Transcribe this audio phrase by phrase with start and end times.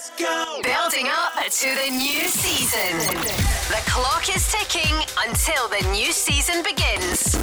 [0.00, 0.60] Let's go.
[0.62, 2.96] Building up to the new season.
[3.68, 4.96] The clock is ticking
[5.28, 7.36] until the new season begins.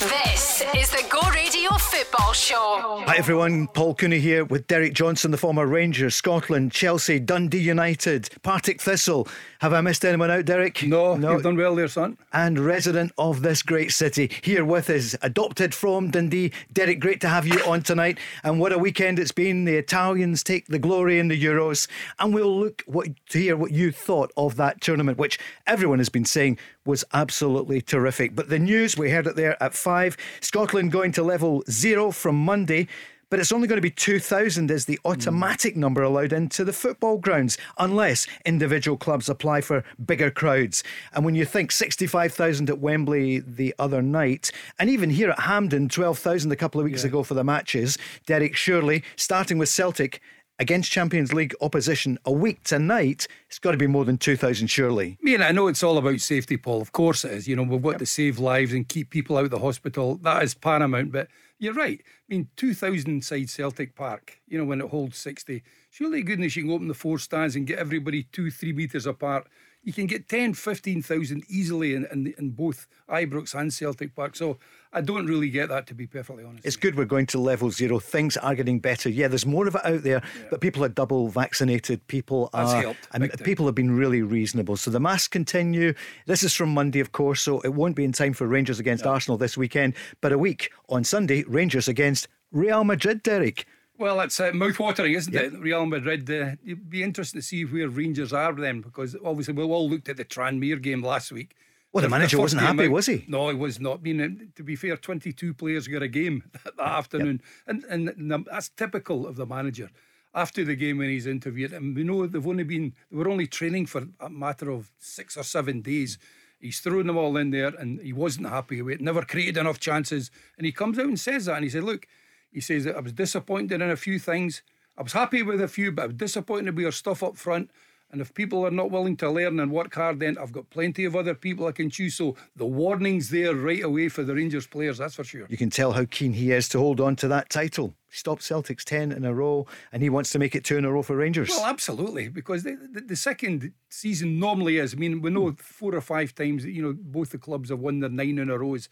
[0.00, 3.04] This is the Go Radio Football Show.
[3.06, 8.30] Hi everyone, Paul Cooney here with Derek Johnstone, the former Rangers, Scotland, Chelsea, Dundee United,
[8.42, 9.28] Partick Thistle.
[9.64, 10.82] Have I missed anyone out, Derek?
[10.82, 12.18] No, no, you've done well there, son.
[12.34, 16.52] And resident of this great city, here with us, adopted from Dundee.
[16.70, 18.18] Derek, great to have you on tonight.
[18.42, 19.64] And what a weekend it's been.
[19.64, 21.88] The Italians take the glory in the Euros,
[22.18, 26.10] and we'll look what, to hear what you thought of that tournament, which everyone has
[26.10, 28.36] been saying was absolutely terrific.
[28.36, 30.18] But the news, we heard it there at five.
[30.42, 32.86] Scotland going to level zero from Monday.
[33.30, 37.18] But it's only going to be 2,000 as the automatic number allowed into the football
[37.18, 40.84] grounds, unless individual clubs apply for bigger crowds.
[41.12, 45.88] And when you think 65,000 at Wembley the other night, and even here at Hampden,
[45.88, 50.20] 12,000 a couple of weeks ago for the matches, Derek, Shirley, starting with Celtic,
[50.58, 55.18] against Champions League opposition a week tonight, it's got to be more than 2,000, surely.
[55.20, 56.80] I mean, I know it's all about safety, Paul.
[56.80, 57.48] Of course it is.
[57.48, 60.16] You know, we've got to save lives and keep people out of the hospital.
[60.16, 61.12] That is paramount.
[61.12, 62.00] But you're right.
[62.04, 65.62] I mean, 2,000 inside Celtic Park, you know, when it holds 60.
[65.90, 69.46] Surely, goodness, you can open the four stands and get everybody two, three metres apart.
[69.82, 74.34] You can get 10, 15,000 easily in, in, in both Ibrox and Celtic Park.
[74.34, 74.58] So
[74.94, 76.64] I don't really get that, to be perfectly honest.
[76.64, 77.98] It's good we're going to level zero.
[77.98, 79.08] Things are getting better.
[79.08, 80.46] Yeah, there's more of it out there, Yeah.
[80.50, 82.06] but people are double vaccinated.
[82.06, 83.44] People That's are, helped, big time.
[83.44, 84.76] people have been really reasonable.
[84.76, 85.94] So the masks continue.
[86.26, 89.04] This is from Monday, of course, so it won't be in time for Rangers against
[89.04, 89.94] Arsenal this weekend.
[90.20, 93.22] But a week on Sunday, Rangers against Real Madrid.
[93.24, 93.66] Derek.
[93.98, 95.42] Well, it's uh, mouth-watering, isn't Yep.
[95.44, 95.58] it?
[95.60, 96.28] Real Madrid.
[96.30, 100.08] Uh, it'd be interesting to see where Rangers are then, because obviously we all looked
[100.08, 101.54] at the Tranmere game last week.
[101.94, 103.24] Well, the manager first wasn't happy, was he?
[103.28, 104.00] No, he was not.
[104.00, 108.08] I mean, uh, to be fair, twenty-two players got a game that afternoon, and, and
[108.08, 109.90] and that's typical of the manager.
[110.34, 113.46] After the game, when he's interviewed, and we know they've only been they were only
[113.46, 116.18] training for a matter of six or seven days.
[116.58, 119.00] He's thrown them all in there, and he wasn't happy with it.
[119.00, 122.06] Never created enough chances, and he comes out and says that, and he said, "Look."
[122.50, 124.62] He says that I was disappointed in a few things.
[124.96, 127.68] I was happy with a few, but I was disappointed with our stuff up front.
[128.14, 131.04] And if people are not willing to learn and work hard, then I've got plenty
[131.04, 132.14] of other people I can choose.
[132.14, 135.46] So the warning's there right away for the Rangers players, that's for sure.
[135.48, 137.96] You can tell how keen he is to hold on to that title.
[138.08, 140.84] He stopped Celtics 10 in a row, and he wants to make it two in
[140.84, 141.48] a row for Rangers.
[141.48, 144.94] Well, absolutely, because the, the, the second season normally is.
[144.94, 147.80] I mean, we know four or five times that you know both the clubs have
[147.80, 148.88] won their nine in a rows.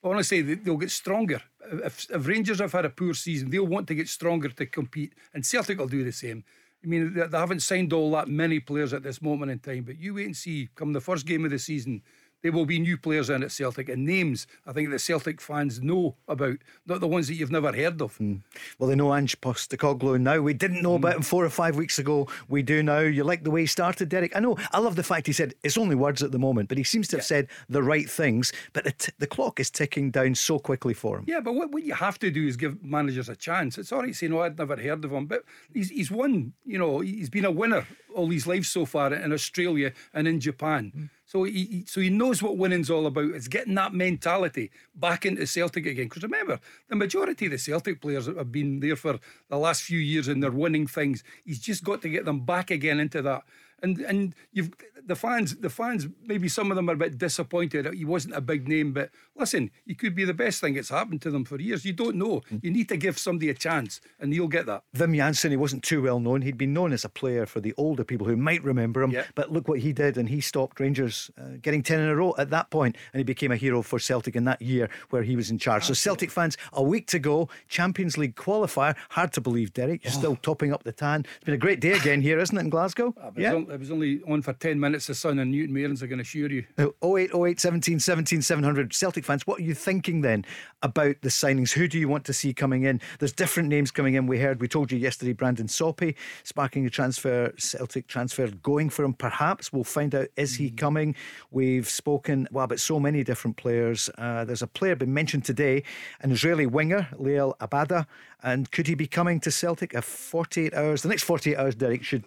[0.00, 1.42] But honestly, they- they'll get stronger.
[1.72, 5.12] If, if Rangers have had a poor season, they'll want to get stronger to compete,
[5.34, 6.44] and Celtic will do the same.
[6.82, 9.98] I mean, they, haven't signed all that many players at this moment in time, but
[9.98, 10.70] you wait and see.
[10.74, 12.02] Come the first game of the season,
[12.42, 15.80] there will be new players in at Celtic and names I think the Celtic fans
[15.80, 18.16] know about, not the ones that you've never heard of.
[18.16, 18.36] Hmm.
[18.78, 20.40] Well, they know Ange Postecoglou now.
[20.40, 21.04] We didn't know hmm.
[21.04, 22.28] about him four or five weeks ago.
[22.48, 23.00] We do now.
[23.00, 24.36] You like the way he started, Derek?
[24.36, 24.56] I know.
[24.72, 27.08] I love the fact he said it's only words at the moment, but he seems
[27.08, 28.52] to have said the right things.
[28.72, 31.24] But the, t- the clock is ticking down so quickly for him.
[31.26, 33.78] Yeah, but what, what you have to do is give managers a chance.
[33.78, 36.52] It's all right saying, "Oh, I'd never heard of him," but he's he's won.
[36.64, 40.40] You know, he's been a winner all his life so far in Australia and in
[40.40, 40.92] Japan.
[40.94, 41.04] Hmm.
[41.30, 43.30] So he, so he knows what winning's all about.
[43.36, 46.06] It's getting that mentality back into Celtic again.
[46.06, 46.58] Because remember,
[46.88, 50.42] the majority of the Celtic players have been there for the last few years and
[50.42, 51.22] they're winning things.
[51.44, 53.44] He's just got to get them back again into that.
[53.80, 54.72] And and you've
[55.06, 57.94] the fans, the fans, maybe some of them are a bit disappointed.
[57.94, 61.22] He wasn't a big name, but listen, he could be the best thing that's happened
[61.22, 61.84] to them for years.
[61.84, 62.42] You don't know.
[62.62, 64.84] You need to give somebody a chance, and you'll get that.
[64.94, 66.42] Wim Jansen, he wasn't too well known.
[66.42, 69.10] He'd been known as a player for the older people who might remember him.
[69.10, 69.24] Yeah.
[69.34, 72.34] But look what he did, and he stopped Rangers uh, getting 10 in a row
[72.38, 75.34] at that point, and he became a hero for Celtic in that year where he
[75.36, 75.84] was in charge.
[75.84, 78.94] So, Celtic fans, a week to go, Champions League qualifier.
[79.10, 80.04] Hard to believe, Derek.
[80.04, 81.24] You're still topping up the tan.
[81.36, 83.14] It's been a great day again here, isn't it, in Glasgow?
[83.16, 86.02] It was, on- it was only on for 10 minutes, the sun and Newton Mearns,
[86.02, 86.64] I can assure you.
[86.78, 88.92] Oh, 08, 08, 17, 17, 700.
[88.94, 90.44] Celtic fans, what are you thinking then
[90.82, 91.72] about the signings?
[91.72, 93.00] Who do you want to see coming in?
[93.20, 94.26] There's different names coming in.
[94.26, 99.04] We heard, we told you yesterday, Brandon Soppy sparking a transfer, Celtic transfer going for
[99.04, 99.14] him.
[99.14, 101.14] Perhaps we'll find out is he coming?
[101.52, 104.10] We've spoken well about so many different players.
[104.18, 105.84] Uh, there's a player been mentioned today,
[106.20, 108.06] an Israeli winger, Liel Abada.
[108.42, 109.94] And could he be coming to Celtic?
[109.94, 112.24] A 48 hours, the next 48 hours, Derek, should.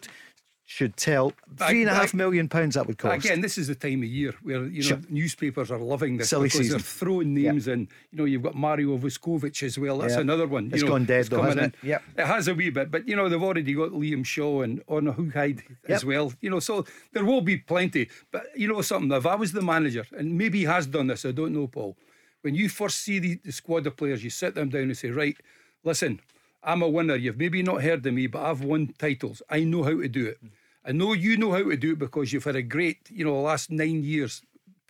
[0.76, 3.24] Should tell Three and a half million pounds that would cost.
[3.24, 5.00] Again, this is the time of year where you know Sure.
[5.08, 6.78] newspapers are loving this Silly because season.
[6.80, 7.82] they're throwing names in.
[8.12, 10.00] You know, you've got Mario Vuskovic as well.
[10.00, 10.22] That's Yeah.
[10.22, 10.66] another one.
[10.66, 11.70] You It's know, gone dead though, hasn't in.
[11.70, 11.76] it?
[11.84, 12.04] Yep.
[12.18, 15.16] It has a wee bit, but you know they've already got Liam Shaw and Osaze
[15.16, 16.04] Urhoghide as Yep.
[16.06, 16.34] well.
[16.42, 18.10] You know, so there will be plenty.
[18.32, 21.24] But you know something, if I was the manager, and maybe he has done this,
[21.24, 21.96] I don't know, Paul.
[22.42, 25.12] When you first see the, the squad of players, you sit them down and say,
[25.12, 25.38] right,
[25.84, 26.20] listen.
[26.66, 27.16] I'm a winner.
[27.18, 29.42] You've maybe not heard of me, but I've won titles.
[29.50, 30.38] I know how to do it.
[30.86, 33.42] I know you know how to do it because you've had a great, you know,
[33.42, 34.42] last nine years.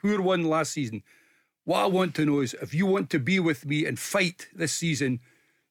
[0.01, 1.03] Poor one last season.
[1.65, 4.49] What I want to know is if you want to be with me and fight
[4.53, 5.19] this season,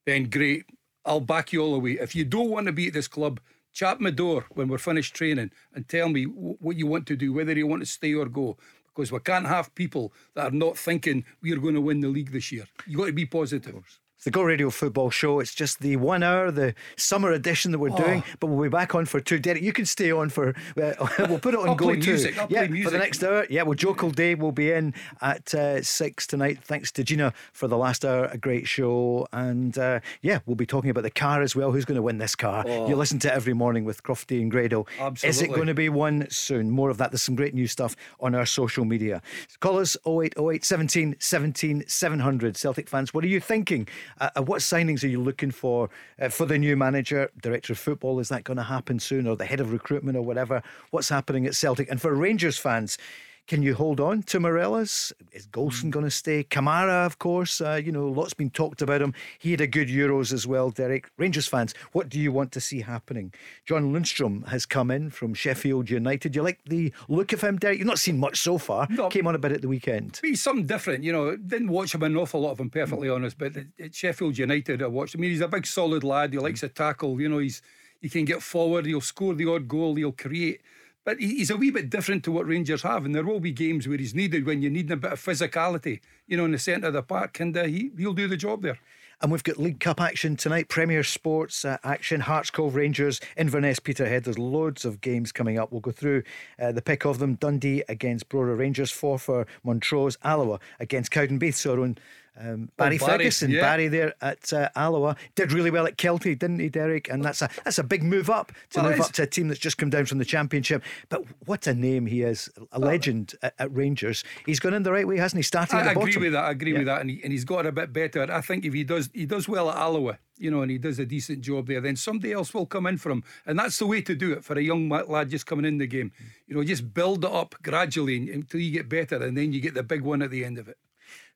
[0.07, 0.65] then great.
[1.05, 1.93] I'll back you all the way.
[1.93, 3.41] If you don't want to be at this club,
[3.73, 7.33] chat my door when we're finished training and tell me what you want to do,
[7.33, 8.57] whether you want to stay or go.
[8.87, 12.09] Because we can't have people that are not thinking we are going to win the
[12.09, 12.67] league this year.
[12.87, 14.01] You've got to be positive.
[14.25, 15.41] The Go Radio Football Show.
[15.41, 17.97] It's just the one hour, the summer edition that we're oh.
[17.97, 19.41] doing, but we'll be back on for two.
[19.41, 20.55] Derek, you can stay on for.
[20.81, 20.93] Uh,
[21.29, 22.39] we'll put it on Go music.
[22.39, 22.85] I'll yeah, music.
[22.85, 23.47] for the next hour.
[23.51, 26.63] Yeah, well, Joe Day will be in at uh, six tonight.
[26.63, 28.27] Thanks to Gina for the last hour.
[28.27, 31.73] A great show, and uh, yeah, we'll be talking about the car as well.
[31.73, 32.65] Who's going to win this car?
[32.65, 32.89] Oh.
[32.89, 34.87] You listen to it every morning with Crofty and Grado.
[35.01, 35.29] Absolutely.
[35.29, 36.71] Is it going to be one soon?
[36.71, 37.11] More of that.
[37.11, 39.21] There's some great new stuff on our social media.
[39.59, 42.57] Call us 0808 17 17 700.
[42.57, 43.89] Celtic fans, what are you thinking?
[44.21, 48.21] Uh, what signings are you looking for uh, for the new manager, director of football?
[48.21, 50.63] Is that going to happen soon, or the head of recruitment, or whatever?
[50.91, 51.91] What's happening at Celtic?
[51.91, 52.99] And for Rangers fans,
[53.47, 55.13] can you hold on to Morelos?
[55.33, 56.45] Is Goldson going to stay?
[56.45, 59.15] Kamara, of course, uh, you know, lots been talked about him.
[59.39, 61.11] He had a good Euros as well, Derek.
[61.19, 63.33] Rangers fans, what do you want to see happening?
[63.67, 66.37] John Lundstram has come in from Sheffield United.
[66.37, 67.79] You like the look of him, Derek?
[67.79, 68.87] You've not seen much so far.
[68.89, 70.21] No, Came on a bit at the weekend.
[70.23, 71.37] He's something different, you know.
[71.37, 73.15] Didn't watch him an awful lot of him, perfectly mm.
[73.15, 75.17] honest, but at Sheffield United, I watched.
[75.17, 76.33] I mean, he's a big, solid lad.
[76.33, 77.21] He likes to tackle.
[77.21, 77.61] You know, he's
[78.01, 78.87] he can get forward.
[78.87, 79.95] He'll score the odd goal.
[79.97, 80.61] He'll create.
[81.05, 83.89] But he's a wee bit different to what Rangers have, and there will be games
[83.89, 86.89] where he's needed when you need a bit of physicality, you know, in the centre
[86.89, 88.79] of the park, and uh, he, he'll do the job there.
[89.23, 93.79] And we've got League Cup action tonight, Premier Sports uh, action, Hearts Cove Rangers, Inverness
[93.79, 94.25] Peterhead.
[94.25, 95.71] There's loads of games coming up.
[95.71, 96.25] We'll go through
[96.61, 97.37] uh, the pick of them.
[97.37, 101.55] Dundee against Brora Rangers, Forfar Montrose, Alloa against Cowdenbeath.
[101.55, 101.99] So, own
[102.39, 103.61] um, Barry, oh, Barry, Ferguson, yeah.
[103.61, 107.11] Barry there at uh, Alloa did really well at Kelty, didn't he, Derek?
[107.11, 109.49] And that's a that's a big move up to well, move up to a team
[109.49, 110.83] that's just come down from the Championship.
[111.11, 114.25] But what a name he is, a legend at, at, Rangers.
[114.47, 115.43] He's gone in the right way, hasn't he?
[115.43, 116.45] Starting I, at the agree with that.
[116.45, 116.79] I agree yeah.
[116.79, 118.31] with that, and, he, and he's got a bit better.
[118.33, 120.99] I think if he does, he does well at Alloa, you know, and he does
[120.99, 123.87] a decent job there, then somebody else will come in for him, and that's the
[123.87, 126.13] way to do it for a young lad just coming in the game.
[126.47, 129.75] You know, just build it up gradually until you get better, and then you get
[129.75, 130.79] the big one at the end of it.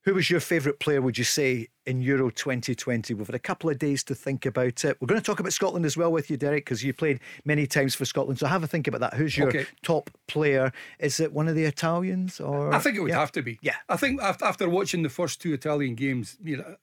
[0.03, 3.13] Who was your favourite player, would you say, in Euro 2020?
[3.13, 4.95] We've had a couple of days to think about it.
[5.01, 7.67] We're going to talk about Scotland as well with you, Derek, because you played many
[7.67, 8.39] times for Scotland.
[8.39, 9.15] So have a think about that.
[9.15, 9.65] Who's your okay.
[9.83, 10.71] top player?
[10.99, 12.39] Is it one of the Italians?
[12.39, 13.19] or I think it would yeah.
[13.19, 13.59] have to be.
[13.61, 13.75] Yeah.
[13.89, 16.77] I think after watching the first two Italian games, you know,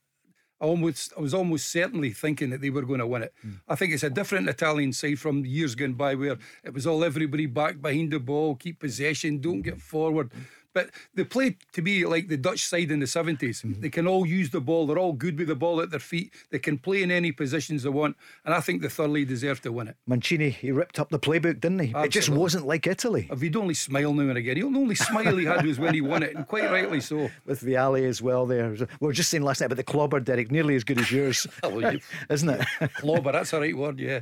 [0.61, 3.35] I almost I was almost certainly thinking that they were going to win it.
[3.45, 3.61] Mm.
[3.69, 7.05] I think it's a different Italian side from years gone by where it was all
[7.05, 10.31] everybody back behind the ball, keep possession, don't get forward.
[10.75, 13.39] But they play to be like the Dutch side in the 70s.
[13.39, 13.81] Mm-hmm.
[13.81, 14.87] They can all use the ball.
[14.87, 16.35] They're all good with the ball at their feet.
[16.51, 18.17] They can play in any positions they want.
[18.45, 19.97] And I think the thoroughly deserve to win it.
[20.07, 21.87] Mancini, he ripped up the playbook, didn't he?
[21.87, 22.09] Absolutely.
[22.09, 23.29] It just wasn't like Italy.
[23.31, 26.01] If he'd only smile now and again, the only smile he had was when he
[26.01, 27.31] won it, and quite rightly so.
[27.47, 28.71] With Vialli as well there.
[28.71, 31.47] We were just saying last night about the clobber, Derek, nearly as good as yours.
[32.31, 32.67] Isn't it?
[32.97, 34.21] clobber, that's the right word, yeah.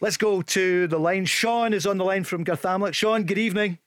[0.00, 1.26] Let's go to the line.
[1.26, 2.94] Sean is on the line from Garthamlock.
[2.94, 3.78] Sean, good evening.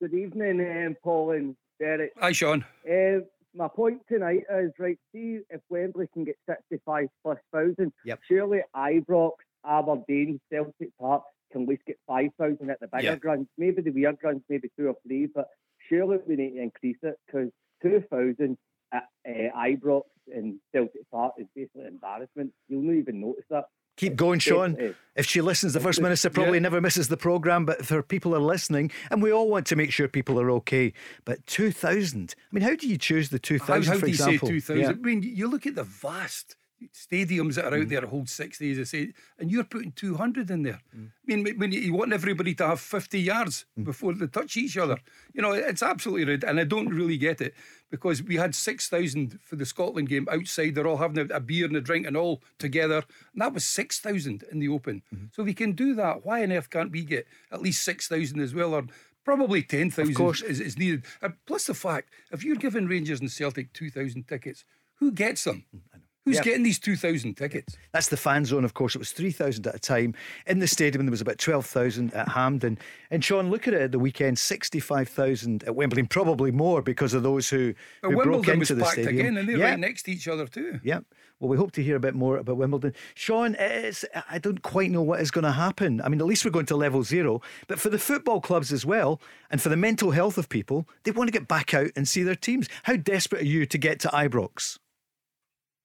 [0.00, 2.12] Good evening, um, Paul and Derek.
[2.16, 2.64] Hi, Sean.
[2.90, 3.20] Uh,
[3.54, 4.98] my point tonight is right.
[5.12, 7.92] See if Wembley can get sixty-five plus thousand.
[8.06, 8.20] Yep.
[8.26, 9.32] Surely Ibrox,
[9.66, 13.20] Aberdeen, Celtic Park can at least get five thousand at the bigger yep.
[13.20, 13.46] grounds.
[13.58, 15.48] Maybe the weird grounds, maybe two or three, but
[15.90, 17.50] surely we need to increase it because
[17.82, 18.56] two thousand
[18.94, 20.04] at uh, Ibrox
[20.34, 22.54] and Celtic Park is basically an embarrassment.
[22.68, 23.64] You'll not even notice that.
[23.96, 24.94] Keep going, Sean.
[25.16, 26.62] If she listens, the First Minister probably yeah.
[26.62, 29.76] never misses the programme, but if her people are listening, and we all want to
[29.76, 30.92] make sure people are okay,
[31.24, 34.50] but 2,000, I mean, how do you choose the 2,000, how, how for do example?
[34.50, 34.80] you say 2,000?
[34.82, 34.88] Yeah.
[34.90, 36.56] I mean, you look at the vast
[36.88, 37.88] stadiums that are out mm.
[37.88, 40.80] there hold 60, as I say, and you're putting 200 in there.
[40.96, 41.08] Mm.
[41.08, 43.84] I mean, when you, want everybody to have 50 yards mm.
[43.84, 44.98] before they touch each other,
[45.32, 46.44] you know, it's absolutely rid.
[46.44, 47.54] And I don't really get it
[47.90, 50.74] because we had 6,000 for the Scotland game outside.
[50.74, 53.04] They're all having a, a, beer and a drink and all together.
[53.32, 55.02] And that was 6,000 in the open.
[55.14, 55.26] Mm-hmm.
[55.32, 58.40] So if we can do that, why on earth can't we get at least 6,000
[58.40, 58.74] as well?
[58.74, 58.84] Or
[59.24, 60.16] probably 10,000
[60.48, 61.04] is, is needed.
[61.22, 64.64] Uh, plus the fact, if you're giving Rangers and Celtic 2,000 tickets,
[65.00, 65.64] who gets them?
[65.74, 65.80] Mm,
[66.26, 66.44] Who's yep.
[66.44, 67.76] getting these 2,000 tickets?
[67.92, 68.94] That's the fan zone, of course.
[68.94, 70.14] It was 3,000 at a time.
[70.46, 72.78] In the stadium, there was about 12,000 at Hampden.
[73.10, 77.22] And Sean, look at it at the weekend 65,000 at Wembley, probably more because of
[77.22, 77.72] those who,
[78.02, 79.18] who broke into the stadium.
[79.18, 79.70] again, and they're yep.
[79.70, 80.78] right next to each other, too.
[80.82, 81.06] Yep.
[81.40, 82.92] Well, we hope to hear a bit more about Wimbledon.
[83.14, 86.02] Sean, I don't quite know what is going to happen.
[86.02, 87.40] I mean, at least we're going to level zero.
[87.66, 91.12] But for the football clubs as well, and for the mental health of people, they
[91.12, 92.68] want to get back out and see their teams.
[92.82, 94.78] How desperate are you to get to Ibrox?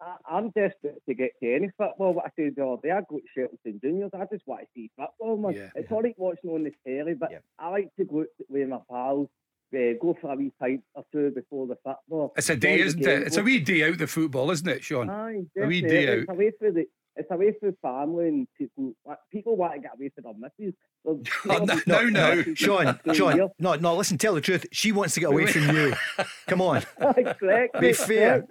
[0.06, 2.14] I, am desperate to get to any football.
[2.14, 4.12] What I the other day, I go to Shettleston Juniors.
[4.14, 5.54] I just want to see football, man.
[5.54, 5.70] Yeah.
[5.76, 7.40] It's all right watching on the telly, but yeah.
[7.58, 9.30] I like to go with my pals.
[9.74, 12.32] Uh, go for a wee pint or two before the football.
[12.38, 13.24] It's a day, isn't it?
[13.24, 15.10] It's a wee day out the football, isn't it, Sean?
[15.10, 16.20] Aye, a wee day out.
[16.20, 16.86] It's away for the
[17.16, 18.94] it's away from family and people.
[19.32, 20.76] People want to get away from their missus.
[21.08, 23.96] Oh, no, no, no, Sean, Sean, no, no.
[23.96, 24.66] Listen, tell the truth.
[24.72, 25.94] She wants to get away from you.
[26.48, 26.82] Come on,
[27.40, 27.80] correct.
[27.80, 28.46] Be fair.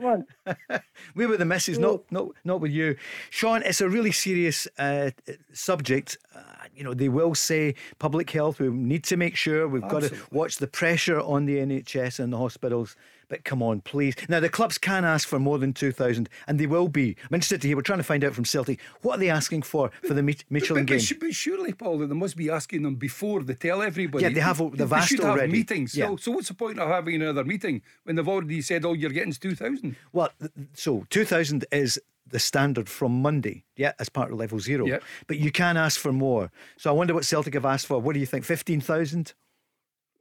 [1.15, 2.97] we were the missus, not not not with you,
[3.31, 3.63] Sean.
[3.63, 5.11] It's a really serious uh,
[5.53, 6.17] subject.
[6.35, 6.41] Uh,
[6.75, 8.61] you know, they will say public health.
[8.61, 10.09] We need to make sure we've Absolutely.
[10.11, 12.97] got to watch the pressure on the NHS and the hospitals
[13.29, 14.15] but come on, please.
[14.29, 17.17] Now, the clubs can ask for more than 2,000, and they will be.
[17.23, 17.77] I'm interested to hear.
[17.77, 20.47] We're trying to find out from Celtic what are they asking for for the Midtjylland
[20.51, 21.01] but, game.
[21.09, 24.25] But, but surely, Paul, that they must be asking them before they tell everybody.
[24.25, 25.43] Yeah, they have the vast should already.
[25.43, 25.97] Have meetings.
[25.97, 26.09] Yeah.
[26.09, 29.11] So, so, what's the point of having another meeting when they've already said, "Oh, you're
[29.11, 29.97] getting 2,000"?
[30.13, 30.31] Well,
[30.75, 34.87] so 2,000 is the standard from Monday, yeah, as part of level zero.
[34.87, 35.03] Yep.
[35.27, 36.51] But you can ask for more.
[36.77, 37.99] So I wonder what Celtic have asked for.
[37.99, 38.45] What do you think?
[38.45, 39.35] 15,000?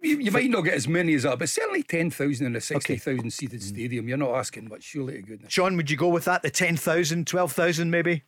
[0.04, 3.20] You, you might not get as many as that, but certainly 10,000 in a 60,000
[3.20, 3.30] okay.
[3.30, 3.64] seated mm.
[3.64, 4.10] stadium.
[4.10, 5.54] You're not asking much, surely, to goodness.
[5.54, 6.42] Sean, would you go with that?
[6.42, 8.24] The 10,000, 12,000 maybe?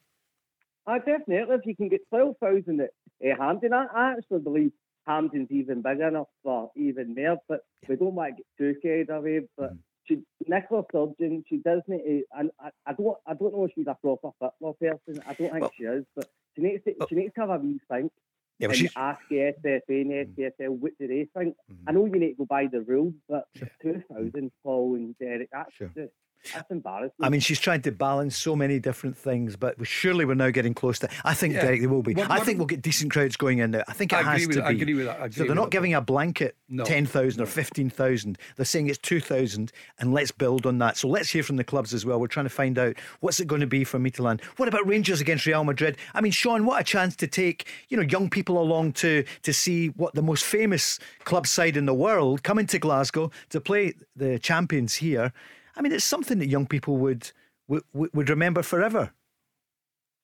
[0.87, 1.53] I definitely.
[1.53, 4.71] If you can get 12,000 at uh, Hampden, I, I actually believe
[5.05, 7.89] Hampden's even big enough for even more, but yeah.
[7.89, 9.41] we don't want to get too carried away.
[9.57, 9.79] But mm.
[10.05, 13.97] she, Nicola Sturgeon, she doesn't, and I, I, don't, I don't know if she's a
[14.01, 15.21] proper football person.
[15.27, 17.49] I don't think well, she is, but she needs to, well, she needs to have
[17.49, 18.13] a wee think
[18.59, 21.55] yeah, and ask the SFA and the SPFL what do they think.
[21.71, 21.89] Mm-hmm.
[21.89, 23.69] I know you need to go by the rules, but sure.
[23.81, 25.91] 2000, Paul and Derek, that's sure.
[25.95, 26.13] just
[26.53, 27.15] that's embarrassing.
[27.21, 30.73] I mean, she's trying to balance so many different things, but surely we're now getting
[30.73, 31.09] close to.
[31.23, 31.61] I think, yeah.
[31.61, 32.13] Derek, they will be.
[32.13, 33.83] What, what, I think we'll get decent crowds going in there.
[33.87, 34.61] I think it I has to be.
[34.61, 35.33] I agree with that.
[35.33, 36.83] so they're not giving a blanket no.
[36.83, 38.37] 10,000 or 15,000.
[38.55, 40.97] They're saying it's 2,000 and let's build on that.
[40.97, 42.19] So let's hear from the clubs as well.
[42.19, 44.43] We're trying to find out what's it going to be for Midtjylland.
[44.57, 45.97] What about Rangers against Real Madrid?
[46.13, 49.53] I mean, Sean, what a chance to take, you know, young people along to to
[49.53, 53.93] see what the most famous club side in the world coming to Glasgow to play
[54.15, 55.33] the champions here.
[55.75, 57.31] I mean, it's something that young people would
[57.67, 59.11] would, would remember forever.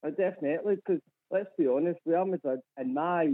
[0.06, 3.34] Uh, definitely, because let's be honest, Real Madrid, in my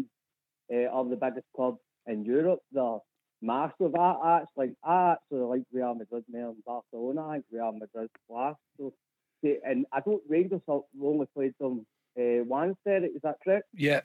[0.73, 2.59] uh, are the biggest club in Europe.
[2.71, 2.99] They're
[3.41, 3.95] massive.
[3.95, 7.27] I actually, I actually like Real Madrid more than Barcelona.
[7.27, 8.55] I think Real Madrid class.
[8.77, 8.93] So,
[9.43, 11.85] and I don't Rangers have only played them
[12.19, 12.75] uh, once.
[12.83, 13.67] There is that correct?
[13.73, 14.01] Yeah,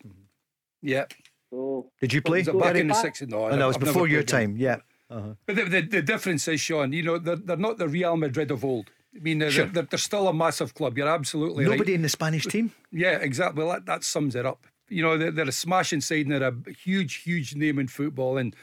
[0.83, 1.07] yeah.
[1.51, 2.43] So, did you play?
[2.43, 3.29] So back in the sixties?
[3.29, 4.57] No, oh, no, it was before your time.
[4.57, 4.77] Yeah.
[5.13, 5.35] Uh-huh.
[5.47, 8.51] But the, the, the, difference is, Sean, you know, they're, they're not the Real Madrid
[8.51, 8.91] of old.
[9.15, 9.67] I mean, they're, sure.
[9.67, 10.97] they're, they're, still a massive club.
[10.97, 11.97] You're absolutely Nobody right.
[11.97, 12.73] in the Spanish team?
[12.91, 13.63] Yeah, exactly.
[13.63, 14.67] Well, that, that sums it up.
[14.89, 18.39] You know, they're, they're a smashing side and they're a huge, huge name in football.
[18.39, 18.55] And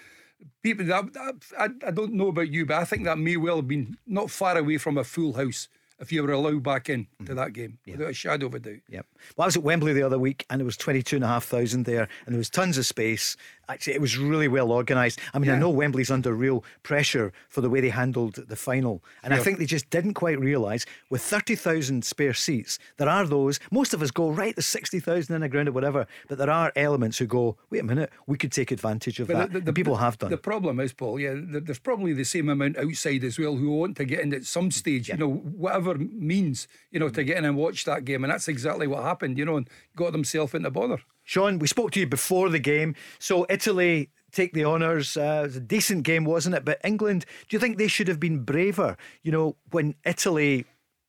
[0.64, 3.58] people, that, that, I, I don't know about you, but I think that may well
[3.58, 5.68] have been not far away from a full house
[6.00, 7.36] if you were allowed back in to mm-hmm.
[7.36, 7.96] that game yeah.
[7.96, 8.80] without a shadow of a doubt.
[8.90, 9.06] Yep.
[9.36, 12.38] Well, I was at Wembley the other week and there was 22,500 there and there
[12.38, 13.36] was tons of space.
[13.68, 15.20] Actually, it was really well organised.
[15.34, 15.56] I mean, yeah.
[15.56, 19.04] I know Wembley's under real pressure for the way they handled the final.
[19.24, 23.60] And I think they just didn't quite realise with 30,000 spare seats, there are those,
[23.72, 26.72] most of us go, right, there's 60,000 in the ground or whatever, but there are
[26.76, 29.54] elements who go, wait a minute, we could take advantage of but that.
[29.54, 30.32] The, the, the people have done.
[30.32, 33.98] The problem is, Paul, yeah, there's probably the same amount outside as well who want
[33.98, 35.16] to get in at some stage, yeah.
[35.16, 38.24] you know, whatever whatever means, you know, to get in and watch that game.
[38.24, 41.02] And that's exactly what happened, you know, and got themselves into bother.
[41.24, 42.96] Sean, we spoke to you before the game.
[43.20, 45.18] So Italy take the honours.
[45.18, 46.66] Uh, it was a decent game, wasn't it?
[46.66, 48.98] But England, do you think they should have been braver?
[49.24, 50.66] You know, when Italy,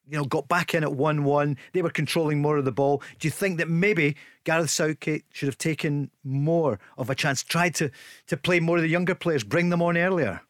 [0.08, 3.02] you know, got back in at one-one, they were controlling more of the ball.
[3.18, 7.74] Do you think that maybe Gareth Southgate should have taken more of a chance, tried
[7.76, 7.90] to
[8.26, 10.42] to play more of the younger players, bring them on earlier?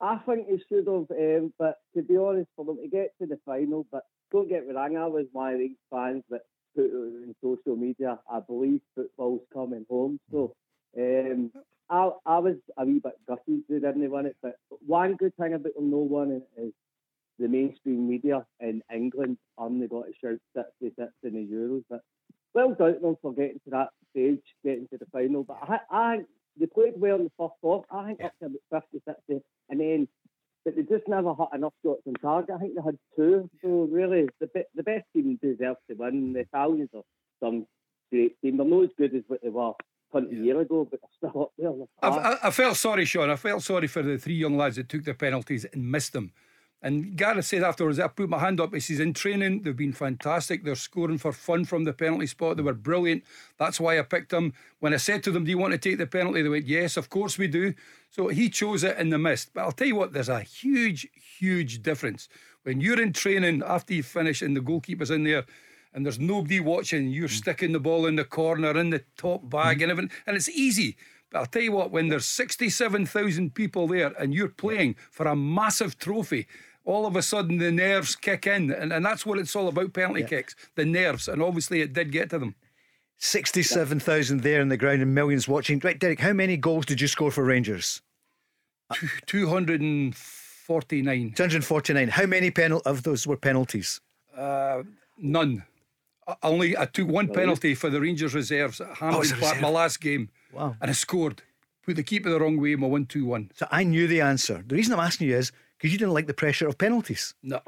[0.00, 3.26] I think he should have, um, but to be honest, for them to get to
[3.26, 6.42] the final, but don't get me wrong, I was one of these fans that
[6.74, 10.20] put it in social media, I believe football's coming home.
[10.30, 10.54] So
[10.98, 11.50] um,
[11.88, 15.54] I, I was a wee bit gutted they didn't win it, but one good thing
[15.54, 16.72] about them no winning is
[17.38, 21.84] the mainstream media in England only got to shout 66 in the Euros.
[21.88, 22.00] But
[22.54, 25.44] well done them for getting to that stage, getting to the final.
[25.44, 26.18] But I, I
[26.58, 27.82] they played well in the first half.
[27.90, 28.26] I think yeah.
[28.26, 30.08] up to about 50, 60, and then
[30.64, 32.56] but they just never had enough shots on target.
[32.56, 33.48] I think they had two.
[33.62, 36.32] So really, the the best team deserves to win.
[36.32, 37.04] The Italians are
[37.40, 37.66] some
[38.10, 38.56] great team.
[38.56, 39.72] They're not as good as what they were
[40.10, 40.42] 20 yeah.
[40.42, 41.72] years ago, but they're still up there.
[42.02, 43.30] I, I, I, felt sorry, Sean.
[43.30, 46.32] I felt sorry for the three young lads that took the penalties and missed them.
[46.82, 48.74] And Gareth said afterwards, I put my hand up.
[48.74, 50.62] He says, in training, they've been fantastic.
[50.62, 52.56] They're scoring for fun from the penalty spot.
[52.56, 53.24] They were brilliant.
[53.58, 54.52] That's why I picked them.
[54.78, 56.42] When I said to them, Do you want to take the penalty?
[56.42, 57.74] They went, Yes, of course we do.
[58.10, 59.50] So he chose it in the mist.
[59.54, 62.28] But I'll tell you what, there's a huge, huge difference.
[62.62, 65.44] When you're in training after you finish and the goalkeeper's in there,
[65.96, 67.30] and there's nobody watching, you're mm.
[67.30, 69.82] sticking the ball in the corner, in the top bag, mm-hmm.
[69.82, 70.96] and everything, and it's easy.
[71.36, 75.36] But I'll tell you what, when there's 67,000 people there and you're playing for a
[75.36, 76.46] massive trophy,
[76.86, 78.70] all of a sudden the nerves kick in.
[78.70, 81.28] And, and that's what it's all about penalty kicks the nerves.
[81.28, 82.54] And obviously it did get to them.
[83.18, 85.78] 67,000 there in the ground and millions watching.
[85.84, 88.00] Right, Derek, how many goals did you score for Rangers?
[89.26, 91.32] 249.
[91.32, 92.08] 249.
[92.08, 94.00] How many penal- of those were penalties?
[94.34, 94.84] Uh,
[95.18, 95.64] none.
[96.26, 99.60] I only I took one penalty for the Rangers reserves oh, at Hampden a Park,
[99.60, 100.28] my last game.
[100.52, 100.76] Wow.
[100.80, 101.42] And I scored.
[101.84, 103.52] Put the keeper the wrong way, in my 1 2 1.
[103.54, 104.64] So I knew the answer.
[104.66, 107.34] The reason I'm asking you is because you didn't like the pressure of penalties.
[107.44, 107.60] No.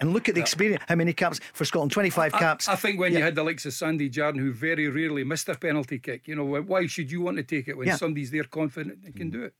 [0.00, 0.82] And look at the experience.
[0.86, 1.90] How many caps for Scotland?
[1.90, 2.68] 25 I- caps.
[2.68, 3.18] I, think when Yeah.
[3.18, 6.36] you had the likes of Sandy Jardine, who very rarely missed a penalty kick, you
[6.36, 7.96] know, why- should you want to take it when Yeah.
[7.96, 9.54] somebody's there confident they can do it?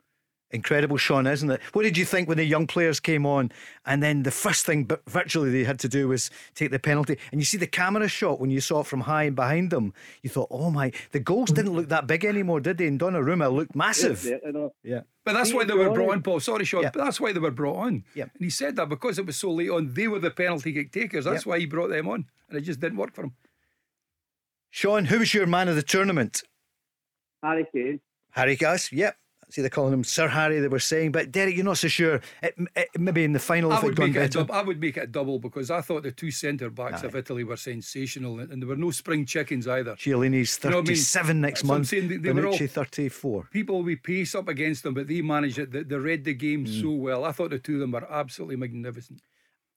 [0.50, 1.60] Incredible, Sean, isn't it?
[1.72, 3.50] What did you think when the young players came on
[3.86, 7.18] and then the first thing but virtually they had to do was take the penalty?
[7.32, 9.92] And you see the camera shot when you saw it from high and behind them,
[10.22, 12.86] you thought, oh my, the goals didn't look that big anymore, did they?
[12.86, 14.24] And Donnarumma looked massive.
[14.24, 14.68] Yeah.
[14.84, 15.00] Yeah.
[15.24, 16.38] But that's why they were brought on, Paul.
[16.38, 16.90] Sorry, Sean, Yeah.
[16.94, 18.04] but that's why they were brought on.
[18.14, 18.24] Yeah.
[18.24, 20.92] And he said that because it was so late on, they were the penalty kick
[20.92, 21.24] takers.
[21.24, 21.50] That's Yeah.
[21.50, 22.26] why he brought them on.
[22.48, 23.34] And it just didn't work for him.
[24.70, 26.42] Sean, who was your man of the tournament?
[27.42, 28.00] Harry Kane.
[28.32, 29.16] Harry Cass, yep.
[29.54, 31.12] See, they're calling him Sir Harry, they were saying.
[31.12, 32.20] But Derek, you're not so sure.
[32.42, 34.38] It, it, maybe in the final, I if would, gone make it a better.
[34.40, 37.14] dub- I would make it a double because I thought the two centre backs of
[37.14, 39.94] Italy were sensational and, there were no spring chickens either.
[39.94, 40.86] Chiellini's You know I mean?
[40.86, 41.90] 37 next I'm month.
[41.90, 43.48] they- they all- Bonucci 34.
[43.52, 45.70] People we pace up against them, but they managed it.
[45.70, 46.80] They, they read the game Mm.
[46.82, 47.24] so well.
[47.24, 49.20] I thought the two of them were absolutely magnificent.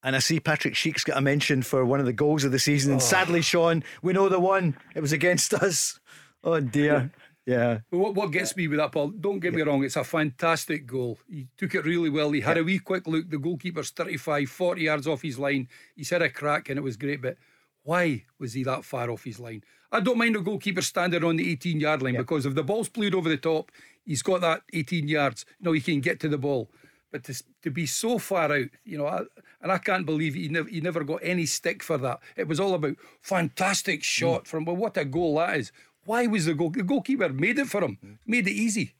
[0.02, 2.58] And I see Patrik Schick's got a mention for one of the goals of the
[2.58, 2.90] season.
[2.90, 2.94] Oh.
[2.94, 4.76] And sadly, Sean, we know the one.
[4.96, 6.00] It was against us.
[6.44, 7.12] Oh dear.
[7.48, 7.80] Yeah.
[7.90, 10.86] But what, what gets me with that, Paul, don't get me wrong, it's a fantastic
[10.86, 11.18] goal.
[11.30, 12.32] He took it really well.
[12.32, 13.30] He had a wee quick look.
[13.30, 15.70] The goalkeeper's 35, 40 yards off his line.
[15.96, 17.22] He's had a crack and it was great.
[17.22, 17.38] But
[17.84, 19.64] why was he that far off his line?
[19.94, 22.90] I don't mind a goalkeeper standing on the 18 yard line because if the ball's
[22.90, 23.72] played over the top,
[24.06, 25.46] he's got that 18 yards.
[25.58, 26.70] You know, he can get to the ball.
[27.14, 29.22] But to, to be so far out, you know, I,
[29.62, 32.20] and I can't believe he never, he never got any stick for that.
[32.36, 34.04] It was all about fantastic mm.
[34.04, 35.72] shot from, well, what a goal that is.
[36.08, 36.70] Why was the goal?
[36.70, 38.94] The goalkeeper made it for him, made it easy.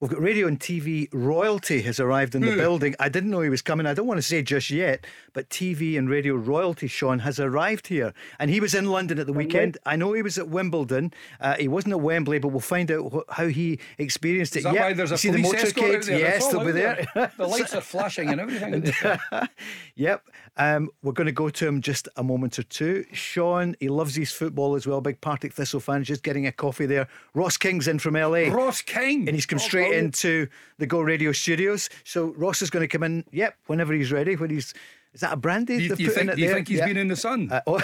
[0.00, 2.94] We've got radio and TV royalty has arrived in the building.
[3.00, 3.86] I didn't know he was coming.
[3.86, 7.86] I don't want to say just yet, but TV and radio royalty, Sean, has arrived
[7.86, 8.12] here.
[8.38, 9.78] And he was in London at the weekend.
[9.86, 11.14] I know he was at Wimbledon.
[11.40, 14.58] Uh, he wasn't at Wembley, but we'll find out wh- how he experienced it.
[14.58, 14.82] Is that yeah.
[14.88, 16.06] why there's a You see the police escort out motorcade?
[16.06, 16.18] there?
[16.18, 17.32] Yes, It's they'll be out there.
[17.38, 18.92] The lights are flashing and everything.
[19.96, 20.28] Yep.
[20.56, 23.04] Um, we're going to go to him just a moment or two.
[23.12, 25.00] Sean, he loves his football as well.
[25.00, 27.08] Big Partick Thistle fan, just getting a coffee there.
[27.34, 28.52] Ross King's in from LA.
[28.54, 29.26] Ross King.
[29.26, 30.46] and he's come Oh, straight into
[30.78, 31.88] the Go Radio studios.
[32.04, 34.36] So Ross is going to come in, yep, whenever he's ready.
[34.36, 34.72] When he's
[35.14, 35.76] is that a brandy?
[35.76, 36.54] Do you, they've do you put in think, it do you there?
[36.56, 36.86] think he's Yeah.
[36.86, 37.48] been in the sun?
[37.50, 37.80] Uh, oh,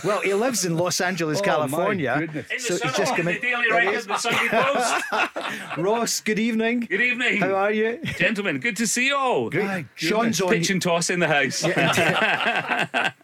[0.04, 2.14] well, he lives in Los Angeles, Oh, my California.
[2.18, 2.50] goodness.
[2.50, 3.40] In the So sun, he's just on come the in.
[3.40, 5.76] Daily There he Record, the Sunday Post.
[5.78, 6.80] Ross, good evening.
[6.80, 7.38] Good evening.
[7.40, 8.00] How are you?
[8.18, 9.48] Gentlemen, good to see you all.
[9.50, 9.86] Great.
[9.94, 10.50] Sean's on.
[10.50, 11.64] Pitch and toss in the house.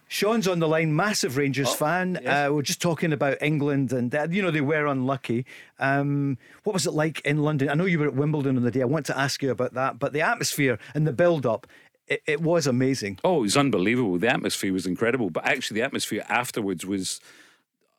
[0.07, 2.17] Sean's on the line, massive Oh, Rangers fan.
[2.25, 5.45] Uh, we're just talking about England, and uh, you know they were unlucky.
[5.79, 7.69] Um, what was it like in London?
[7.69, 8.81] I know you were at Wimbledon on the day.
[8.81, 11.65] I want to ask you about that, but the atmosphere and the build-up,
[12.11, 13.19] it, it was amazing.
[13.23, 14.17] Oh, it was unbelievable.
[14.17, 17.21] The atmosphere was incredible, but actually, the atmosphere afterwards was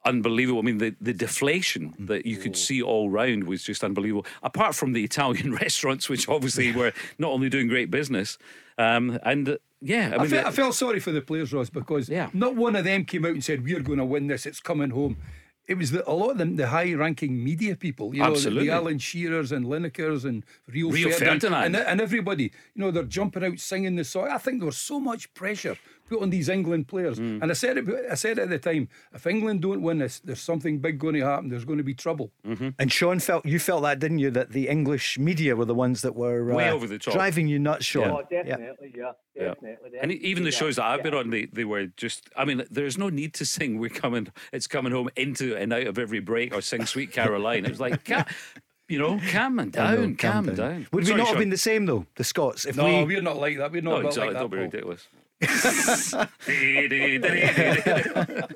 [0.05, 0.59] unbelievable.
[0.59, 4.27] I mean, the, the deflation that you could see all round was just unbelievable.
[4.43, 8.37] Apart from the Italian restaurants, which obviously were not only doing great business,
[8.79, 11.71] um, and uh, yeah, I I, mean, fe- I felt sorry for the players, Ross,
[11.71, 12.31] because Yeah.
[12.33, 14.91] not one of them came out and said, We're going to win this, it's coming
[14.91, 15.17] home.
[15.73, 18.33] It was the, a lot of them, the high ranking media people, you know, the,
[18.33, 18.67] Absolutely.
[18.67, 21.65] the Alan Shearers and Linekers and Rio, Rio Ferdinand, Ferdinand.
[21.65, 24.29] And, and everybody, you know, they're jumping out singing the song.
[24.29, 25.79] I think there was so much pressure
[26.13, 27.19] put on these England players.
[27.19, 27.43] Mm.
[27.43, 30.21] And I said it I said it at the time if England don't win this,
[30.21, 31.49] there's something big going to happen.
[31.49, 32.31] There's going to be trouble.
[32.47, 32.75] Mm.
[32.79, 34.31] And Sean felt you felt that, didn't you?
[34.31, 37.15] That the English media were the ones that were uh, Way over the top.
[37.15, 38.11] driving you nuts, Sean.
[38.11, 39.13] Oh, definitely, yeah.
[39.35, 39.55] Yeah.
[39.55, 39.99] Definitely.
[40.01, 42.29] And even the shows that I've been on, they, they were just.
[42.37, 43.79] I mean, there's no need to sing.
[43.79, 44.29] We're coming.
[44.53, 47.65] It's coming home into and out of every break, or sing Sweet Caroline.
[47.65, 48.07] It was like,
[48.89, 50.87] you know, calm and I know, down, calm down.
[50.93, 52.05] Would we Sorry, not have been the same though?
[52.17, 53.73] The Scots, if No, we we, are not like that.
[53.73, 54.27] We're not No, built exactly.
[54.27, 54.41] like that.
[54.41, 54.65] Don't be Paul.
[54.67, 55.09] ridiculous.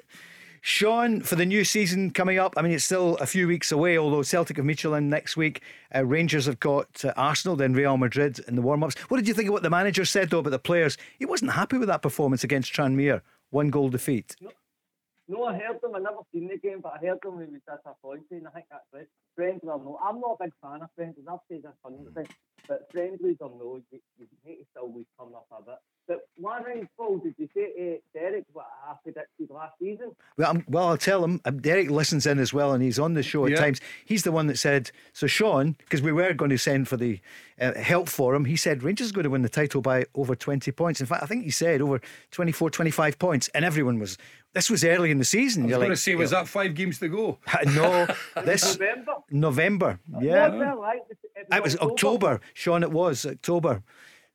[0.62, 3.96] Sean, for the new season coming up, I mean, it's still a few weeks away,
[3.96, 5.62] although Celtic have Midtjylland next week.
[5.94, 8.96] Uh, Rangers have got uh, Arsenal, then Real Madrid in the warm ups.
[9.08, 10.96] What did you think of what the manager said, though, about the players?
[11.20, 13.20] He wasn't happy with that performance against Tranmere,
[13.50, 14.34] one goal defeat.
[14.40, 14.50] No.
[15.28, 15.96] No, I heard them.
[15.96, 18.66] I never seen the game, but I heard them he was disappointed, and I think
[18.70, 19.08] that's it.
[19.34, 21.26] Friendly or no, I'm not a big fan of friendlies.
[21.28, 22.28] I've said this hundred
[22.68, 25.78] but friendlies or no, you, you need to always turn up a bit.
[26.08, 30.12] But one thing, Paul, did you say to Derek what I predicted last season?
[30.36, 31.40] Well, I'm, well, I'll tell him.
[31.44, 33.60] Um, Derek listens in as well, and he's on the show at Yeah.
[33.60, 33.80] times.
[34.04, 37.20] He's the one that said, "So Sean, because we were going to send for the
[37.60, 40.36] uh, help for him, he said Rangers are going to win the title by over
[40.36, 41.00] 20 points.
[41.00, 44.16] In fact, I think he said over 24, 25 points, and everyone was.
[44.52, 45.64] This was early in the season.
[45.64, 47.38] I was You're going like, to say, was that five games to go?
[47.74, 48.06] no,
[48.44, 49.12] this November.
[49.30, 50.00] November.
[50.20, 51.02] Yeah, it like?
[51.52, 52.40] it was October.
[52.54, 53.82] Sean, it was October.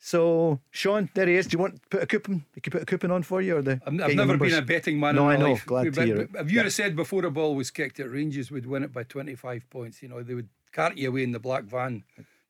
[0.04, 1.46] So, Sean, there he is.
[1.46, 2.44] Do you want to put a coupon?
[2.56, 3.74] You can put a coupon on for you, or the?
[3.86, 4.52] I've, I've never numbers?
[4.52, 5.52] been a betting man No, in my I know.
[5.52, 5.66] life.
[5.68, 6.32] Glad to But- hear it.
[6.32, 8.92] but Have you ever said before a ball was kicked at Rangers would win it
[8.92, 10.02] by 25 points?
[10.02, 12.04] You know, they would cart you away in the black van.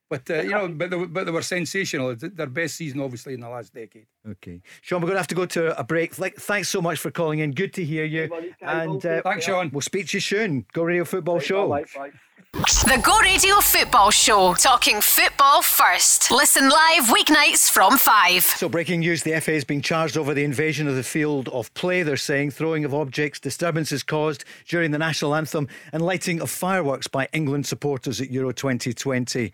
[0.08, 2.14] But, uh, you know, but they, were- but they were sensational.
[2.16, 4.06] Their best season, obviously, in the last decade.
[4.28, 6.18] Okay, Sean, we're going to have to go to a break.
[6.18, 7.52] Like, thanks so much for calling in.
[7.52, 8.28] Good to hear you.
[8.30, 8.52] worries.
[8.62, 9.68] And uh, Thanks, Sean.
[9.74, 10.64] we'll speak to you soon.
[10.72, 11.68] Go Radio Football Show.
[11.68, 12.10] Bye, bye.
[12.52, 16.30] The Go Radio Football Show, talking football first.
[16.30, 18.42] Listen live weeknights from 5.
[18.42, 21.72] So, breaking news the FA is being charged over the invasion of the field of
[21.72, 22.02] play.
[22.02, 27.06] They're saying throwing of objects, disturbances caused during the national anthem, and lighting of fireworks
[27.08, 29.50] by England supporters at Euro 2020.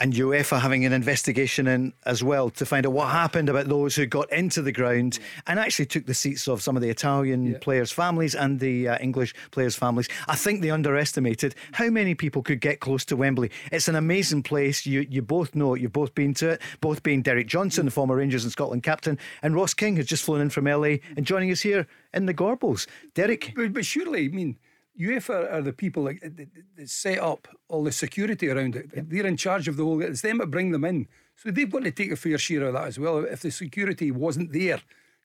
[0.00, 3.94] And UEFA having an investigation in as well to find out what happened about those
[3.94, 7.54] who got into the ground and actually took the seats of some of the Italian
[7.60, 10.08] players' families and the uh, English players' families.
[10.26, 13.52] I think they underestimated how many people could get close to Wembley.
[13.70, 14.84] It's an amazing place.
[14.86, 15.80] You you both know it.
[15.80, 16.62] You've both been to it.
[16.80, 20.24] Both being Derek Johnstone, the former Rangers and Scotland captain, and Ross King, who's just
[20.24, 22.88] flown in from LA and joining us here in the Gorbals.
[23.14, 24.58] Derek, But, but surely, I mean,
[25.00, 26.48] UEFA are the people that,
[26.86, 29.10] set up all the security around it.
[29.10, 30.02] They're in charge of the whole.
[30.02, 32.74] It's them that bring them in, so they've got to take a fair share of
[32.74, 33.18] that as well.
[33.24, 34.80] If the security wasn't there,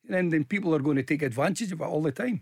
[0.08, 2.41] then then people are going to take advantage of it all the time.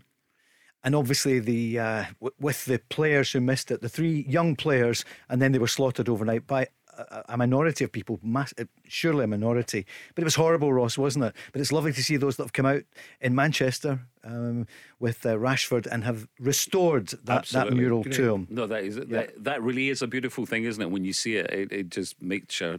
[0.84, 5.04] and obviously the uh, w- with the players who missed it, the three young players,
[5.28, 9.24] and then they were slaughtered overnight by a, a minority of people, mass, uh, surely
[9.24, 9.86] a minority.
[10.14, 11.34] But it was horrible, Ross, wasn't it?
[11.52, 12.82] But it's lovely to see those that have come out
[13.20, 14.66] in Manchester um,
[14.98, 18.14] with uh, Rashford and have restored that, that mural Great.
[18.14, 18.46] to him.
[18.50, 20.90] No, that is that, that really is a beautiful thing, isn't it?
[20.90, 22.78] When you see it, it, it just makes your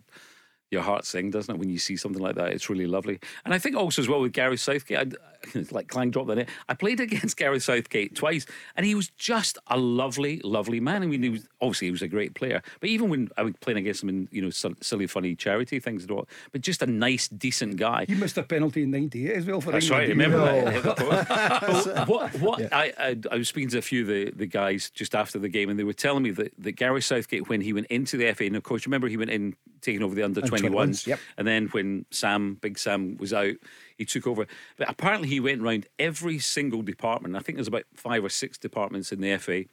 [0.71, 1.59] your heart sing, doesn't it?
[1.59, 3.19] When you see something like that, it's really lovely.
[3.45, 5.13] And I think also as well with Gary Southgate,
[5.55, 6.49] I, like Clang dropped the net.
[6.67, 11.03] I played against Gary Southgate twice, and he was just a lovely, lovely man.
[11.03, 13.53] I mean, he was obviously he was a great player, but even when I was
[13.61, 16.85] playing against him in you know silly, funny charity things and all, but just a
[16.87, 18.05] nice, decent guy.
[18.09, 20.01] You missed a penalty in '98 as well for That's England.
[20.01, 20.09] right.
[20.09, 22.07] Remember that?
[22.07, 22.33] What?
[22.39, 22.73] What?
[22.73, 25.49] I, I I was speaking to a few of the, the guys just after the
[25.49, 28.33] game, and they were telling me that, that Gary Southgate, when he went into the
[28.33, 31.19] FA, and of course, remember he went in taking over the under twenty 21s, yep.
[31.37, 33.55] and then when Sam, Big Sam, was out,
[33.97, 34.45] he took over.
[34.77, 37.35] But apparently, he went round every single department.
[37.35, 39.65] I think there's about five or six departments in the FA.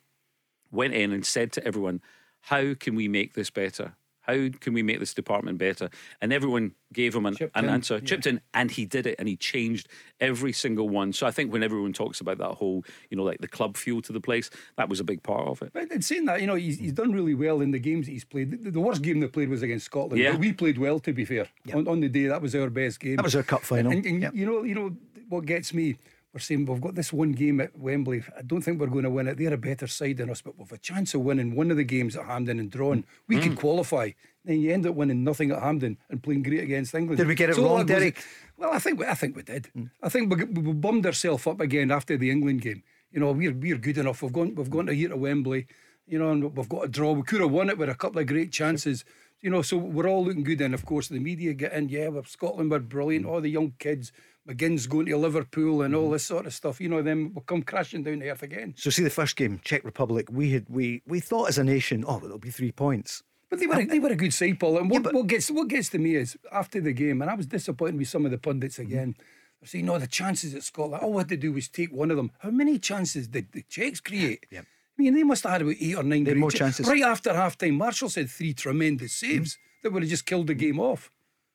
[0.70, 2.00] Went in and said to everyone,
[2.42, 3.94] "How can we make this better?"
[4.26, 5.90] How can we make this department better?
[6.20, 8.00] And everyone gave him an, Chipped an in, answer, yeah.
[8.00, 9.88] chipped in, and he did it, and he changed
[10.20, 11.12] every single one.
[11.12, 14.00] So I think when everyone talks about that whole, you know, like the club feel
[14.02, 15.72] to the place, that was a big part of it.
[15.72, 18.12] But in saying that, you know, he's, he's done really well in the games that
[18.12, 18.50] he's played.
[18.64, 20.22] The, the worst game they played was against Scotland.
[20.22, 20.32] Yeah.
[20.32, 21.46] But we played well, to be fair.
[21.74, 23.16] On, on the day, that was our best game.
[23.16, 23.92] That was our cup final.
[23.92, 24.34] And, and Yep.
[24.34, 24.96] you know, you know
[25.28, 25.96] what gets me.
[26.34, 28.24] We're saying we've got this one game at Wembley.
[28.36, 29.38] I don't think we're going to win it.
[29.38, 31.84] They're a better side than us, but we've a chance of winning one of the
[31.84, 33.04] games at Hampden and drawing.
[33.28, 33.42] We Mm.
[33.44, 34.10] could qualify.
[34.44, 37.18] Then you end up winning nothing at Hampden and playing great against England.
[37.18, 38.16] Did we get it So wrong, Derek?
[38.16, 38.24] Mm.
[38.56, 39.68] Well, I think we, I think we did.
[40.02, 42.82] I think we, we bummed ourselves up again after the England game.
[43.12, 44.20] You know, we're we're good enough.
[44.20, 45.68] We've gone we've gone to here to Wembley.
[46.08, 47.12] You know, and we've got a draw.
[47.12, 49.04] We could have won it with a couple of great chances.
[49.40, 50.60] You know, so we're all looking good.
[50.60, 51.88] And of course, the media get in.
[51.90, 52.70] Yeah, we're Scotland.
[52.72, 53.24] We're brilliant.
[53.24, 54.10] All the young kids.
[54.48, 56.12] McGinn's going to Liverpool and all mm-hmm.
[56.12, 56.80] this sort of stuff.
[56.80, 58.74] You know, then we'll come crashing down to earth again.
[58.76, 60.28] So see the first game, Czech Republic.
[60.30, 63.22] We had we we thought as a nation, oh, it'll be three points.
[63.48, 64.78] But they were a, they were a good side, Paul.
[64.78, 67.46] And what, what gets what gets to me is after the game, and I was
[67.46, 68.92] disappointed with some of the pundits mm-hmm.
[68.92, 69.16] again.
[69.60, 72.10] They're saying, no, the chances at Scotland, all we had to do was take one
[72.10, 72.30] of them.
[72.40, 74.44] How many chances did the Czechs create?
[74.50, 74.60] Yeah.
[74.60, 76.86] I mean, they must have had about eight or nine They had more chances.
[76.86, 79.38] Right after half time, Marshall said three tremendous mm-hmm.
[79.38, 81.10] saves that would have just killed the game off.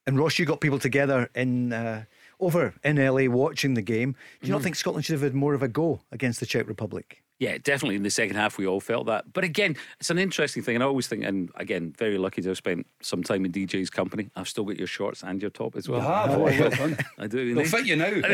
[0.08, 2.06] And Ross, you got people together in uh,
[2.40, 4.16] over in LA watching the game.
[4.42, 6.68] Do you not think Scotland should have had more of a go against the Czech
[6.68, 7.24] Republic?
[7.40, 9.32] Yeah, definitely in the second half, we all felt that.
[9.32, 10.76] But again, it's an interesting thing.
[10.76, 13.90] And I always think, and again, very lucky to have spent some time in DJ's
[13.90, 14.30] company.
[14.36, 16.02] I've still got your shorts and your top as well.
[16.02, 16.98] Ah, well, well done.
[17.18, 17.56] I do.
[17.56, 18.10] They'll fit you now.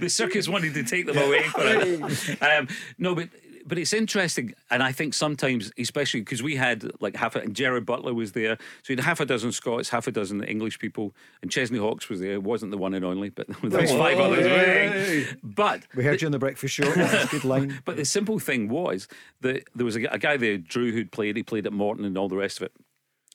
[0.00, 1.44] the circus wanted to take them away.
[1.54, 2.38] But, it.
[2.42, 2.66] Um,
[2.98, 3.28] no, but
[3.66, 7.54] but it's interesting, and I think sometimes, especially because we had like half a, and
[7.54, 10.78] Gerard Butler was there, so you had half a dozen Scots, half a dozen English
[10.78, 12.32] people, and Chesney Hawks was there.
[12.34, 14.46] It wasn't the one and only, but there was oh, five Oh, others.
[14.46, 15.26] hey.
[15.42, 16.92] But We heard you on the breakfast show.
[17.30, 17.80] Good line.
[17.84, 19.08] but the simple thing was
[19.40, 21.36] that there was a, a guy there, Drew, who'd played.
[21.36, 22.72] He played at Morton and all the rest of it.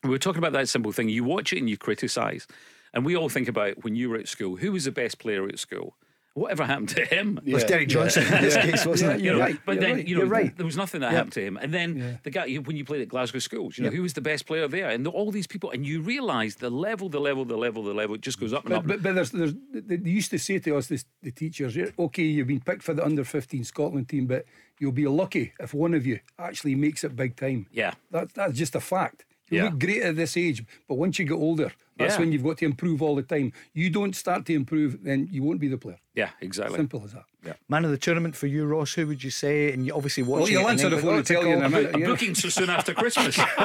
[0.03, 1.09] We were talking about that simple thing.
[1.09, 2.47] You watch it and you criticise.
[2.93, 5.47] And we all think about when you were at school, who was the best player
[5.47, 5.95] at school?
[6.39, 7.39] Whatever happened to him?
[7.45, 9.21] It was Derek Johnstone in this case, wasn't it?
[9.25, 10.55] You know, right, but you're then right, you know, you're right.
[10.57, 11.57] there was nothing that happened to him.
[11.57, 12.17] And then Yeah.
[12.23, 13.97] the guy when you played at Glasgow schools, you know, Yeah.
[13.97, 14.89] who was the best player there?
[14.89, 18.15] And all these people, and you realise the level, the level, the level, the level,
[18.15, 18.87] it just goes up and up.
[18.87, 21.77] But, but, but there's, there's, they they used to say to us, this, the teachers,
[21.99, 24.45] okay, you've been picked for the under 15 Scotland team, but
[24.79, 27.67] you'll be lucky if one of you actually makes it big time.
[27.71, 27.93] Yeah.
[28.11, 29.25] That, that's just a fact.
[29.49, 29.63] You Yeah.
[29.65, 32.19] look great at this age, but once you get older, that's Yeah.
[32.19, 33.51] when you've got to improve all the time.
[33.73, 35.97] You don't start to improve, then you won't be the player.
[36.15, 36.77] yeah, exactly.
[36.77, 37.23] Simple as that.
[37.45, 37.53] Yeah.
[37.69, 38.93] Man of the tournament for you, Ross.
[38.93, 39.71] Who would you say?
[39.71, 40.55] And you obviously Well, watching.
[40.55, 41.19] you'll it answer the England.
[41.19, 41.95] Oh, phone tell you in a minute.
[41.95, 42.05] A yeah.
[42.07, 43.37] booking so soon after Christmas.
[43.37, 43.59] you don't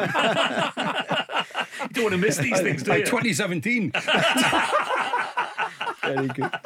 [2.04, 3.04] want to miss these things, do By you?
[3.06, 3.92] 2017.
[6.02, 6.50] Very good.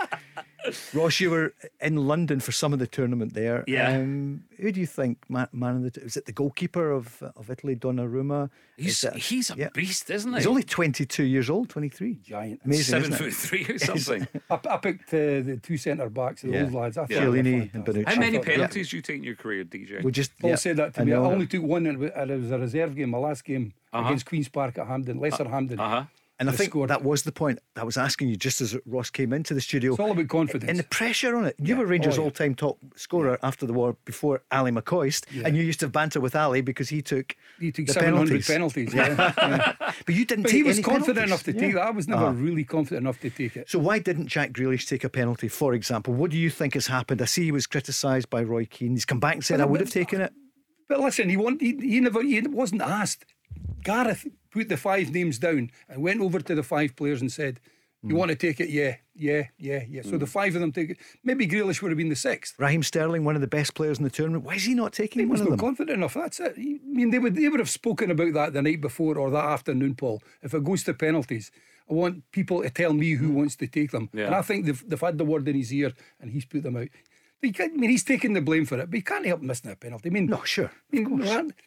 [0.95, 3.65] Ross, you were in London for some of the tournament there.
[3.67, 3.93] Yeah.
[3.99, 7.23] Um, who do you think man, man of the t- was it the goalkeeper of
[7.37, 8.51] of Italy, Donnarumma?
[8.77, 9.69] He's, Is it- he's a yeah.
[9.75, 10.39] beast, isn't he?
[10.39, 12.15] He's only 22 years old, 23.
[12.23, 12.61] Giant.
[12.65, 13.35] Amazing, seven isn't foot it?
[13.35, 14.29] three or something.
[14.51, 16.63] I, I picked uh, the two centre backs, the Yeah.
[16.63, 16.97] old lads.
[16.97, 17.23] I thought Yeah.
[17.25, 18.07] Chiellini and fantastic.
[18.07, 18.09] Bonucci.
[18.15, 20.03] How many thought- penalties do you take in your career, DJ?
[20.05, 21.13] We just Paul yeah, said that to I me.
[21.13, 24.49] I only took one, and it was a reserve game, my last game against Queen's
[24.49, 25.81] Park at Hampden, Lesser Hampden.
[25.81, 26.05] Uh huh.
[26.41, 26.91] And I think scored.
[26.91, 29.93] that was the point I was asking you just as Ross came into the studio.
[29.93, 30.71] It's all about confidence.
[30.71, 31.57] And the pressure on it.
[31.59, 32.25] You were Rangers Oh, yeah.
[32.27, 35.25] all time top scorer after the war before Ali McCoist.
[35.45, 38.95] And you used to banter with Ali because he took, he took the 700 penalties.
[38.95, 39.33] yeah.
[39.37, 39.73] yeah.
[40.07, 41.31] But you didn't But he was confident penalties.
[41.31, 41.61] enough to Yeah.
[41.61, 41.83] take that.
[41.83, 42.35] I was never Ah.
[42.47, 43.69] really confident enough to take it.
[43.69, 46.15] So why didn't Jack Grealish take a penalty, for example?
[46.15, 47.21] What do you think has happened?
[47.21, 48.93] I see he was criticised by Roy Keane.
[48.93, 50.33] He's come back and said, But- I would have taken it.
[50.89, 53.27] But listen, he, won, he, he never he wasn't asked.
[53.89, 57.59] Gareth put the five names down and went over to the five players and said,
[58.03, 58.17] You hmm.
[58.17, 58.69] want to take it?
[58.69, 60.03] Yeah, yeah, yeah, yeah.
[60.03, 60.25] So the hmm.
[60.25, 60.99] five of them take it.
[61.25, 62.55] Maybe Grealish would have been the sixth.
[62.59, 64.45] Raheem Sterling, one of the best players in the tournament.
[64.45, 66.15] Why is he not taking He one was of not confident enough.
[66.15, 66.55] That's it.
[66.59, 69.45] I mean, they would they would have spoken about that the night before or that
[69.45, 70.23] afternoon, Paul.
[70.43, 71.51] If it goes to penalties,
[71.91, 73.35] I want people to tell me who hmm.
[73.35, 74.11] wants to take them.
[74.13, 74.27] Yeah.
[74.27, 76.77] And I think they've, they've had the word in his ear and he's put them
[76.77, 76.89] out.
[77.41, 79.41] But you can't, I mean, he's taking the blame for it, but he can't help
[79.43, 80.09] missing a penalty.
[80.09, 80.73] I mean, No, sure.
[80.93, 81.19] I mean,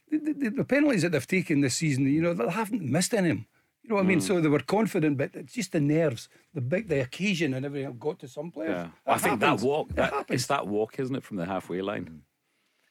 [0.10, 3.14] the, the, the, the penalties that they've taken this season, you know, they haven't missed
[3.14, 3.46] any of them.
[3.84, 4.22] You know what I mean?
[4.22, 7.98] So they were confident, but it's just the nerves, the big, the occasion, and everything
[7.98, 8.72] got to some players.
[8.76, 8.86] Yeah.
[8.86, 10.42] It I think that walk, It that, happens.
[10.42, 12.22] it's that walk, isn't it, from the halfway line?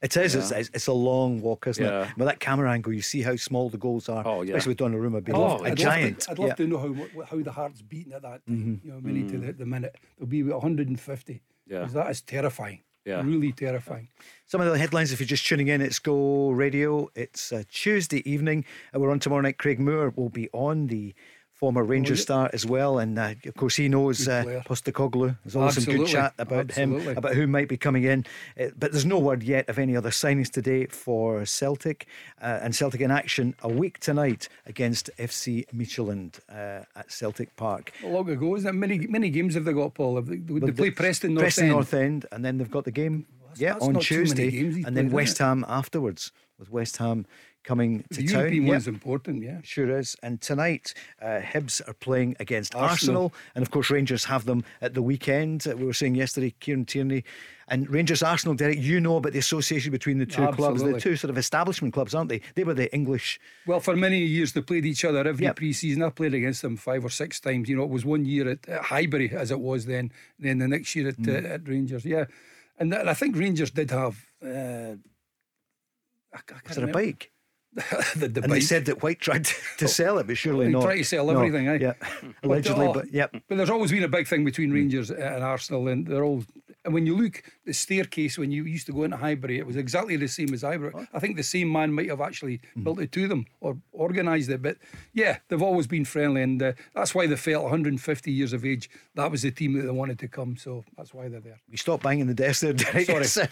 [0.03, 0.35] It is.
[0.35, 2.05] It's, it's, it's a long walk, isn't Yeah.
[2.05, 2.09] it?
[2.16, 4.27] But that camera angle, you see how small the goals are.
[4.27, 4.57] Oh, yeah.
[4.57, 6.21] Especially with Donnarumma being Oh, a I'd love giant.
[6.21, 6.55] To, I'd love Yeah.
[6.55, 8.81] to know how how the heart's beating at that time.
[8.83, 9.31] You know, many Mm.
[9.33, 9.97] to the, the minute.
[10.19, 11.43] There'll be 150.
[11.71, 11.85] Yeah.
[11.85, 12.81] that is terrifying.
[13.07, 13.23] Yeah.
[13.23, 14.09] Really terrifying.
[14.47, 17.09] Some of the headlines, if you're just tuning in, it's Go Radio.
[17.15, 18.65] It's uh, Tuesday evening.
[18.93, 19.57] And we're on tomorrow night.
[19.57, 21.15] Craig Moore will be on, the
[21.61, 22.23] former Rangers yeah.
[22.23, 22.99] star as well.
[22.99, 24.62] And uh, of course, he knows uh.
[24.66, 25.37] Postecoglou.
[25.44, 28.25] There's always some good chat about him, about who might be coming in.
[28.59, 32.07] Uh, but there's no word yet of any other signings today for Celtic.
[32.40, 37.92] Uh, and Celtic in action a week tonight against FC Midtjylland uh, at Celtic Park.
[38.03, 38.73] A long ago, isn't it?
[38.73, 40.16] Many many games have they got, Paul?
[40.16, 41.73] Have they, they, they play Preston North Preston End.
[41.73, 44.83] North End, and then they've got the game, yeah, that's on not too many Tuesday,
[44.87, 45.44] and then West it?
[45.44, 47.27] Ham afterwards, with West Ham
[47.62, 48.38] coming to The town.
[48.40, 49.61] European Yep, one's important, yeah.
[49.62, 50.16] Sure is.
[50.23, 52.90] And tonight, uh, Hibs are playing against Arsenal.
[53.25, 53.33] Arsenal.
[53.55, 55.66] and of course Rangers have them at the weekend.
[55.66, 57.23] Uh, we were saying yesterday, Kieran Tierney
[57.68, 58.55] and Rangers Arsenal.
[58.55, 61.01] Derek, you know about the association between the two clubs, the Absolutely.
[61.01, 62.40] two sort of establishment clubs, aren't they?
[62.55, 63.38] They were the English.
[63.66, 65.57] Well, for many years they played each other every Yep.
[65.57, 66.03] pre-season.
[66.03, 67.68] I played against them five or six times.
[67.68, 70.11] You know, it was one year at, at Highbury as it was then.
[70.38, 71.44] Then the next year at, Mm.
[71.44, 72.05] uh, at Rangers.
[72.05, 72.25] Yeah,
[72.79, 74.25] and, th- I think Rangers did have.
[74.42, 74.96] Uh,
[76.33, 77.31] I, I Was it a bike?
[77.75, 80.73] The, the And they said that White tried to, to sell it, but surely They
[80.73, 80.83] not.
[80.83, 81.33] tried to sell No.
[81.39, 81.79] everything, eh?
[81.81, 81.93] Yeah,
[82.43, 82.87] allegedly.
[82.87, 83.31] oh, but yep.
[83.49, 86.45] But there's always been a big thing between Rangers and Arsenal, and they're all.
[86.83, 89.77] And when you look the staircase when you used to go into Highbury, it was
[89.77, 90.95] exactly the same as Highbury.
[91.13, 94.63] I think the same man might have actually built it to them or organised it.
[94.63, 94.79] But
[95.13, 98.89] yeah, they've always been friendly, and uh, that's why they felt 150 years of age.
[99.15, 101.61] That was the team that they wanted to come, so that's why they're there.
[101.71, 103.27] We stop banging the desk there, Derek.
[103.27, 103.49] Sorry.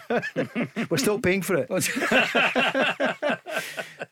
[0.89, 1.69] We're still paying for it.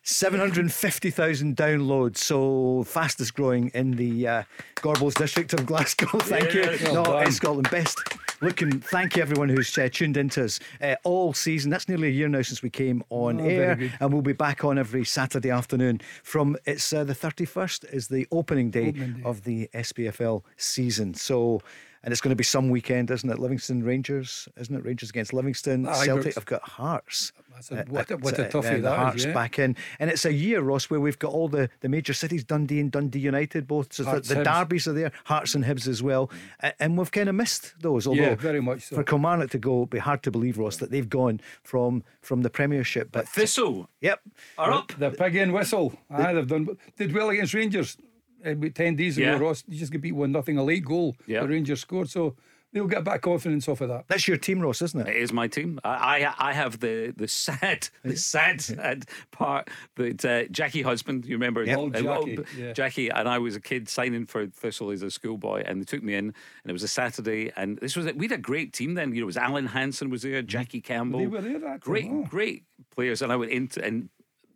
[0.03, 4.43] 750,000 downloads, so fastest growing in the uh,
[4.77, 6.07] Gorbals district of Glasgow.
[6.19, 6.81] Thank Yes.
[6.81, 6.91] you.
[6.93, 7.99] Well no, in Scotland, best.
[8.39, 11.71] Looking, thank you everyone who's uh, tuned into us uh, all season.
[11.71, 14.63] That's nearly a year now since we came on Oh, air, and we'll be back
[14.63, 16.01] on every Saturday afternoon.
[16.21, 19.21] From it's uh, the 31st is the opening day, Opening day.
[19.25, 21.13] of the SPFL season.
[21.15, 21.61] So.
[22.07, 23.37] And it's going to be some weekend, isn't it?
[23.37, 24.81] Livingston Rangers, isn't it?
[24.85, 25.85] Rangers against Livingston.
[25.89, 27.33] Aye, Celtic but- have got Hearts.
[27.53, 29.33] That's a- Uh, what a- at, what a toughie uh, the that is, Hearts yeah.
[29.33, 29.75] back in.
[29.99, 32.89] And it's a year, Ross, where we've got all the, the major cities, Dundee and
[32.93, 33.91] Dundee United, both.
[33.91, 34.43] So the, Hearts, the Hibs.
[34.45, 36.31] derbies are there, Hearts and Hibs as well.
[36.63, 38.07] A- And we've kind of missed those.
[38.07, 38.95] Although Yeah, very much so.
[38.95, 42.41] For Kilmarnock to go, it'd be hard to believe, Ross, that they've gone from from
[42.43, 43.09] the Premiership.
[43.11, 44.21] But Thistle yep.
[44.57, 44.93] are up.
[44.97, 45.93] The pig in whistle.
[46.09, 47.97] Aye, they've done did well against Rangers
[48.47, 49.31] uh, about ten days ago.
[49.31, 49.37] Yeah.
[49.37, 50.57] Ross, you just get beat one nothing.
[50.57, 51.15] A late goal.
[51.25, 51.41] Yeah.
[51.41, 52.35] The Rangers scored, so
[52.73, 54.05] they'll get back confidence off of that.
[54.07, 55.07] That's your team, Ross, isn't it?
[55.07, 55.79] It is my team.
[55.83, 61.25] I I, I have the the sad the sad sad part that uh, Jackie Husband.
[61.25, 61.77] You remember Yep.
[61.77, 62.73] Old Uh, Jackie, oh, yeah.
[62.73, 66.03] Jackie and I was a kid signing for Thistle as a schoolboy, and they took
[66.03, 68.93] me in, and it was a Saturday, and this was we had a great team
[68.93, 69.13] then.
[69.13, 71.19] You know, it was Alan Hansen was there, Jackie Campbell.
[71.19, 72.29] They were there that great time, oh.
[72.29, 74.09] great players, and I went into and.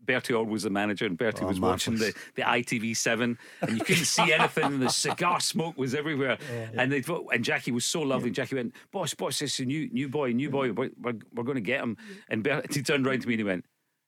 [0.06, 3.84] Bertie Auld was the manager, and Bertie Oh, was watching the, the ITV7, and you
[3.84, 6.38] couldn't see anything, and the cigar smoke was everywhere.
[6.42, 8.32] Oh, And they and Jackie was so lovely.
[8.32, 10.72] Jackie went, "Boss, boss, this is a new new boy, new boy.
[10.72, 11.98] We're, we're, we're going to get him."
[12.30, 13.66] And Bertie turned around to me and he went,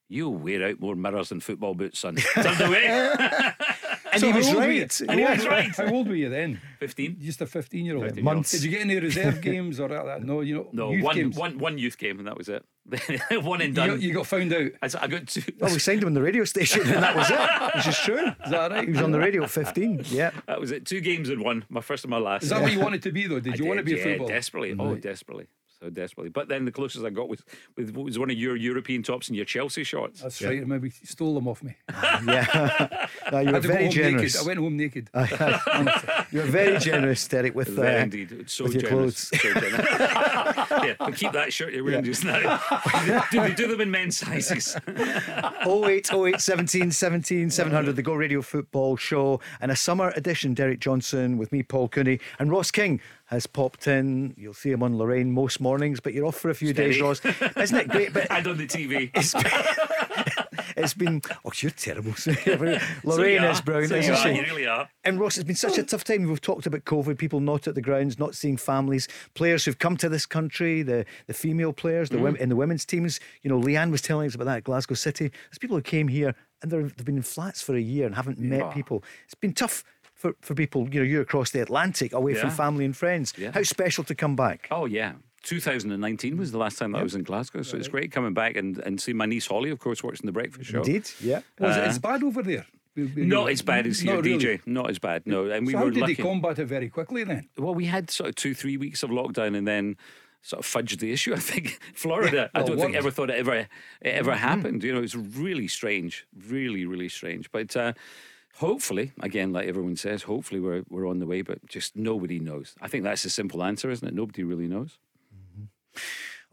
[0.09, 3.11] "You wear out more mirrors than football boots, son." Turned away.
[4.13, 4.81] And So he how was old were you?
[4.81, 5.01] right.
[5.09, 5.75] And he was right.
[5.75, 6.61] How old were you then?
[6.79, 7.17] Fifteen.
[7.19, 8.05] Just a fifteen-year-old.
[8.05, 8.51] 15 Months.
[8.51, 10.23] Did you get any reserve games or that?
[10.23, 11.35] No, you know, No, youth one, games.
[11.37, 12.63] one one youth game, and that was it.
[13.43, 13.89] one and You done.
[13.89, 14.71] got, you got found out.
[14.81, 15.41] I, got two.
[15.59, 17.39] Well, we signed him on the radio station, and that was it,
[17.75, 18.27] which is true.
[18.45, 18.83] Is that right?
[18.85, 20.05] He was on the radio at 15.
[20.09, 20.31] Yeah.
[20.47, 20.85] That was it.
[20.85, 21.63] Two games in one.
[21.69, 22.43] My first and my last.
[22.43, 23.39] Is that what you wanted to be though?
[23.39, 24.29] Did I you want to did, be a yeah, footballer?
[24.33, 24.75] desperately.
[24.77, 25.45] Oh, desperately.
[25.83, 26.29] So desperately.
[26.29, 27.43] But then the closest I got was
[27.75, 30.21] with was one of your European tops and your Chelsea shorts.
[30.21, 30.61] That's right.
[30.61, 31.75] I Maybe stole them off me.
[32.25, 33.07] Yeah.
[33.31, 34.35] no, you I were had to go very home generous.
[34.35, 34.41] naked.
[34.41, 35.09] I went home naked.
[36.31, 38.49] You were very generous, Derek, with, uh, indeed.
[38.49, 39.29] So with your generous.
[39.29, 39.41] clothes.
[39.41, 39.87] So generous.
[40.71, 42.59] yeah, but keep that shirt you're wearing just now.
[43.31, 44.77] do they do them in men's sizes?
[44.87, 50.53] 08, 08, 17, 17, 700, the Go Radio Football Show, and a summer edition.
[50.53, 53.01] Derek Johnstone with me, Paul Cooney, and Ross King
[53.33, 54.33] has popped in.
[54.37, 57.21] You'll see him on Lorraine most mornings, but you're off for a few days, Ross.
[57.57, 58.13] Isn't it great?
[58.13, 59.11] But and on the TV.
[59.13, 60.45] it's been,
[60.77, 62.13] it's been oh, you're terrible.
[63.03, 64.35] Lorraine So is brilliant, So you isn't she?
[64.35, 64.89] You really are.
[65.03, 66.23] And Ross, it's been such a tough time.
[66.23, 69.97] We've talked about COVID, people not at the grounds, not seeing families, players who've come
[69.97, 72.23] to this country, the, the female players, the mm.
[72.23, 73.19] women in the women's teams.
[73.41, 75.29] You know, Leanne was telling us about that at Glasgow City.
[75.29, 78.39] There's people who came here and they've been in flats for a year and haven't
[78.39, 79.03] met people.
[79.25, 79.83] It's been tough
[80.23, 80.87] for, for people.
[80.93, 83.33] You know, you're across the Atlantic, away from family and friends.
[83.37, 83.51] Yeah.
[83.53, 84.67] How special to come back.
[84.71, 85.13] Oh yeah.
[85.43, 88.55] 2019 was the last time that I was in Glasgow, so it's great coming back
[88.55, 90.77] and, and see my niece Holly, of course, watching the breakfast show.
[90.77, 91.41] Indeed, yeah.
[91.59, 92.65] Was Uh, it as bad over there?
[92.95, 94.45] Not as bad as here, Not really.
[94.45, 94.61] DJ.
[94.65, 95.23] Not as bad.
[95.25, 96.13] No, and we so how were did lucky.
[96.13, 97.49] they combat it very quickly then?
[97.57, 99.97] Well, we had sort of two, three weeks of lockdown, and then
[100.43, 101.33] sort of fudged the issue.
[101.39, 102.49] I think Florida.
[102.53, 103.67] I Well, don't what- think ever thought it ever it
[104.01, 104.81] ever happened.
[104.83, 107.51] You know, it's really strange, really, really strange.
[107.51, 107.93] But uh,
[108.57, 111.41] hopefully, again, like everyone says, hopefully we're we're on the way.
[111.41, 112.75] But just nobody knows.
[112.81, 114.13] I think that's the simple answer, isn't it?
[114.13, 114.97] Nobody really knows.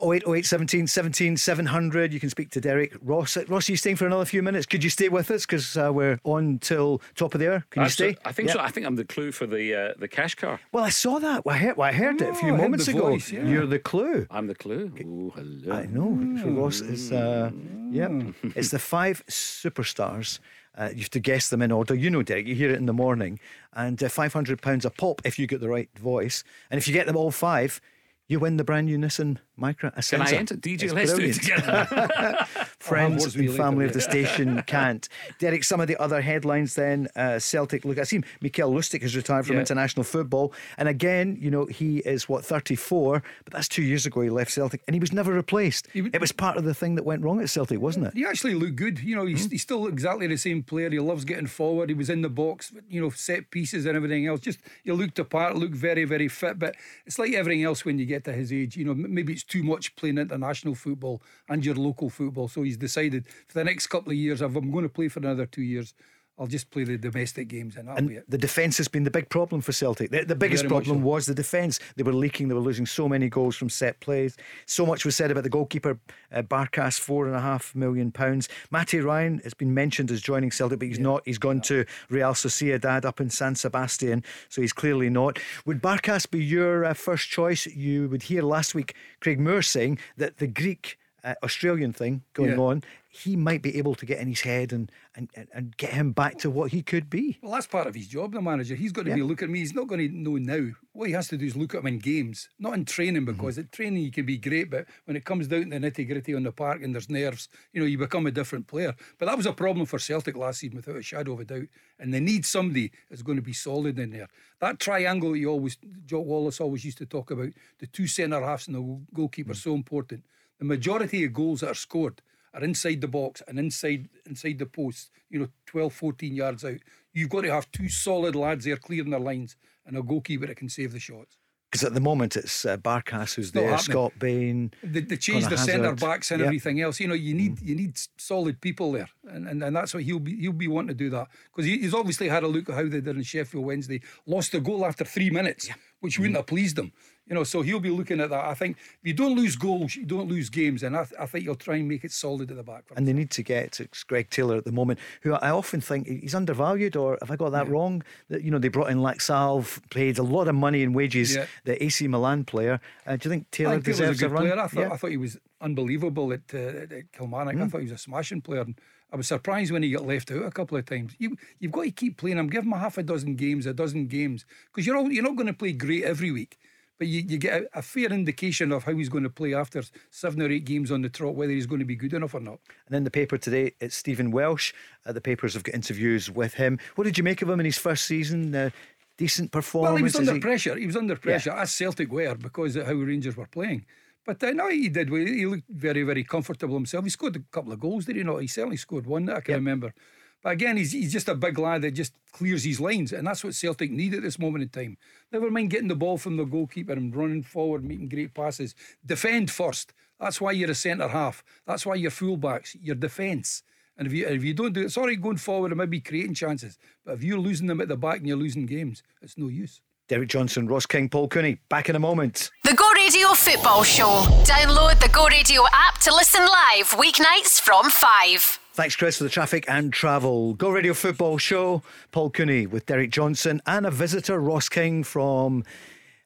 [0.02, 2.10] 08, 08, 17, 17, 700.
[2.14, 2.96] You can speak to Derek.
[3.02, 4.64] Ross, Ross, are you staying for another few minutes?
[4.64, 5.44] Could you stay with us?
[5.44, 7.64] Because uh, we're on till top of the hour.
[7.68, 8.16] Can you stay?
[8.24, 8.58] I think so.
[8.58, 10.58] I think I'm the clue for the uh, the cash car.
[10.72, 11.44] Well, I saw that.
[11.44, 13.10] Well, I heard, well, I heard it a Oh, few moments ago.
[13.10, 13.44] voice, yeah.
[13.44, 14.26] You're the clue.
[14.30, 14.90] I'm the clue.
[15.04, 15.74] Oh, hello.
[15.76, 16.38] I know.
[16.42, 17.50] So Ross is, uh,
[17.90, 18.06] yeah.
[18.08, 18.30] Hmm.
[18.56, 20.38] It's the five superstars.
[20.76, 21.94] Uh, you have to guess them in order.
[21.94, 23.40] You know, Derek, you hear it in the morning.
[23.72, 26.44] And uh, £500 a pop if you get the right voice.
[26.70, 27.80] And if you get them all five,
[28.28, 30.10] you win the brand new Nissan Micra Acenta.
[30.10, 30.54] Can I enter?
[30.56, 31.40] DJ, It's let's brilliant.
[31.42, 32.46] do it together.
[32.78, 35.08] Friends words with and family of the station can't.
[35.38, 37.84] Derek, some of the other headlines then uh, Celtic.
[37.84, 39.60] Look, I see Mikael Lustig has retired from Yeah.
[39.60, 40.52] international football.
[40.78, 44.50] And again, you know, he is what, 34, but that's two years ago he left
[44.50, 45.88] Celtic and he was never replaced.
[45.92, 48.14] He it was part of the thing that went wrong at Celtic, wasn't it?
[48.14, 48.98] He actually looked good.
[49.00, 50.90] You know, he's, he's still exactly the same player.
[50.90, 51.88] He loves getting forward.
[51.90, 54.40] He was in the box, you know, set pieces and everything else.
[54.40, 56.58] Just he looked apart, looked very, very fit.
[56.58, 56.74] But
[57.06, 58.76] it's like everything else when you get to his age.
[58.76, 62.48] You know, maybe it's too much playing international football and your local football.
[62.48, 65.18] So he's decided for the next couple of years, if I'm going to play for
[65.18, 65.92] another two years,
[66.40, 68.24] I'll just play the domestic games and And it.
[68.30, 70.10] the defence has been the big problem for Celtic.
[70.10, 71.04] The, the biggest Very problem so.
[71.04, 71.78] was the defence.
[71.96, 74.38] They were leaking, they were losing so many goals from set plays.
[74.64, 75.98] So much was said about the goalkeeper,
[76.32, 78.48] uh, Barkas, four and a half million pounds.
[78.70, 81.22] Matty Ryan has been mentioned as joining Celtic, but he's not.
[81.26, 85.38] He's gone to Real Sociedad up in San Sebastian, so he's clearly not.
[85.66, 87.66] Would Barkas be your uh, first choice?
[87.66, 92.50] You would hear last week Craig Moore saying that the Greek uh, Australian thing going
[92.50, 92.56] Yeah.
[92.58, 96.12] on, he might be able to get in his head and, and, and- get him
[96.12, 97.38] back to what he could be.
[97.42, 98.76] Well, that's part of his job, the manager.
[98.76, 99.16] He's got to Yeah.
[99.16, 99.58] be looking at me.
[99.58, 100.70] He's not going to know now.
[100.92, 103.32] What he has to do is look at him in games, not in training, Mm-hmm.
[103.32, 106.06] because at training you can be great, but when it comes down to the nitty
[106.06, 108.94] gritty on the park and there's nerves, you know, you become a different player.
[109.18, 111.66] But that was a problem for Celtic last season, without a shadow of a doubt.
[111.98, 114.28] And they need somebody that's going to be solid in there.
[114.60, 115.76] That triangle that you always,
[116.06, 117.48] Jock Wallace always used to talk about,
[117.80, 120.22] the two centre halves and the goalkeeper, so important.
[120.60, 122.20] The majority of goals that are scored
[122.54, 126.78] are inside the box and inside inside the post, you know, 12, 14 yards out.
[127.12, 129.56] You've got to have two solid lads there clearing their lines
[129.86, 131.36] and a goalkeeper that can save the shots.
[131.70, 133.92] Because at the moment it's uh, Barkas who's there, happening.
[133.92, 134.72] Scott Bain.
[134.82, 136.46] They, they changed Conor the centre backs and Yep.
[136.46, 136.98] everything else.
[136.98, 140.18] You know, you need you need solid people there, and, and and that's what he'll
[140.18, 142.74] be he'll be wanting to do that because he, he's obviously had a look at
[142.74, 146.46] how they did in Sheffield Wednesday, lost a goal after three minutes, which wouldn't have
[146.48, 146.90] pleased him.
[147.30, 148.44] You know, so he'll be looking at that.
[148.44, 151.26] I think if you don't lose goals, you don't lose games, and I, th- I
[151.26, 152.82] think you'll try and make it solid at the back.
[152.96, 156.08] And they need to get it's Greg Taylor at the moment, who I often think
[156.08, 158.02] he's undervalued, or have I got that wrong?
[158.30, 161.36] That you know they brought in Laxalt, paid a lot of money in wages.
[161.36, 161.46] Yeah.
[161.64, 162.80] The AC Milan player.
[163.06, 164.42] Uh, do you think I Taylor think deserves a a, good run?
[164.42, 164.58] player.
[164.58, 164.92] I thought, Yeah.
[164.92, 166.58] I thought he was unbelievable at, uh,
[166.96, 167.54] at Kilmarnock.
[167.54, 167.62] Hmm.
[167.62, 168.62] I thought he was a smashing player.
[168.62, 168.74] And
[169.12, 171.14] I was surprised when he got left out a couple of times.
[171.18, 172.48] You, you've got to keep playing him.
[172.48, 175.36] Give him a half a dozen games, a dozen games, because you're all, you're not
[175.36, 176.58] going to play great every week.
[177.00, 179.82] But you, you get a, a fair indication of how he's going to play after
[180.10, 182.40] seven or eight games on the trot, whether he's going to be good enough or
[182.40, 182.60] not.
[182.86, 184.74] And in the paper today, it's Stephen Welsh.
[185.06, 186.78] Uh, the papers have got interviews with him.
[186.96, 188.54] What did you make of him in his first season?
[188.54, 188.68] Uh,
[189.16, 189.92] decent performance.
[189.92, 190.76] Well, he was under he- pressure.
[190.76, 193.86] He was under pressure, as Celtic were, because of how Rangers were playing.
[194.26, 195.08] But uh, no, he did.
[195.08, 197.04] He looked very, very comfortable himself.
[197.04, 198.42] He scored a couple of goals, did he not?
[198.42, 199.94] He certainly scored one that I can remember.
[200.42, 203.44] But again, he's, he's just a big lad that just clears his lines, and that's
[203.44, 204.96] what Celtic need at this moment in time.
[205.32, 208.74] Never mind getting the ball from the goalkeeper and running forward, making great passes.
[209.04, 209.92] Defend first.
[210.18, 211.42] That's why you're a centre half.
[211.66, 212.76] That's why you're fullbacks.
[212.80, 213.62] Your defence.
[213.96, 216.78] And if you if you don't do it, sorry, going forward and maybe creating chances.
[217.04, 219.80] But if you're losing them at the back and you're losing games, it's no use.
[220.08, 221.58] Derek Johnstone, Ross King, Paul Cooney.
[221.68, 222.50] Back in a moment.
[222.64, 224.24] The Go Radio Football Show.
[224.44, 228.58] Download the Go Radio app to listen live weeknights from 5.
[228.80, 230.54] Thanks, Chris, for the traffic and travel.
[230.54, 231.82] Go Radio Football Show.
[232.12, 235.64] Paul Cooney with Derek Johnstone and a visitor, Ross King from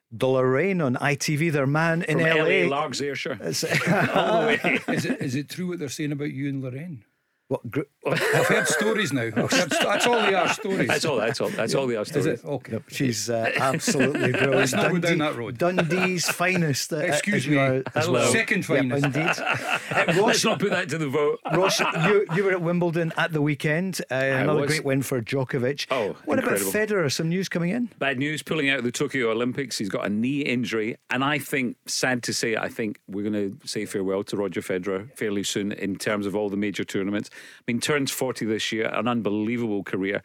[0.09, 2.45] the Lorraine on ITV, their man in From LA.
[2.45, 3.37] LA, Largs Ayrshire.
[4.15, 4.79] All the way.
[4.95, 7.03] Is it is it true what they're saying about you and Lorraine?
[7.47, 9.25] What, gr- I've heard stories now.
[9.35, 10.87] I've heard, that's all they are stories.
[10.87, 11.17] That's all.
[11.17, 11.49] That's all.
[11.49, 12.25] That's all the Is stories.
[12.25, 12.43] it?
[12.45, 12.79] Okay.
[12.87, 14.55] She's uh, absolutely brilliant.
[14.55, 15.59] Let's not go down that road.
[15.59, 16.91] Dundee's finest.
[16.91, 17.57] Uh, Excuse me.
[17.57, 18.31] are as well.
[18.31, 19.05] Second Yep, finest.
[19.05, 19.29] indeed.
[19.37, 21.39] Uh, Let's not put that to the vote.
[21.53, 24.01] Ross you, you were at Wimbledon at the weekend.
[24.09, 24.67] Uh, another was.
[24.71, 25.85] great win for Djokovic.
[25.91, 26.69] Oh, what incredible.
[26.71, 27.11] about Federer?
[27.11, 27.91] Some news coming in?
[27.99, 29.77] Bad news pulling out of the Tokyo Olympics.
[29.77, 30.97] He's got a knee injury.
[31.11, 34.61] And I think, sad to say, I think we're going to say farewell to Roger
[34.61, 37.29] Federer fairly soon in terms of all the major tournaments.
[37.35, 40.21] I mean, turns 40 this year, an unbelievable career.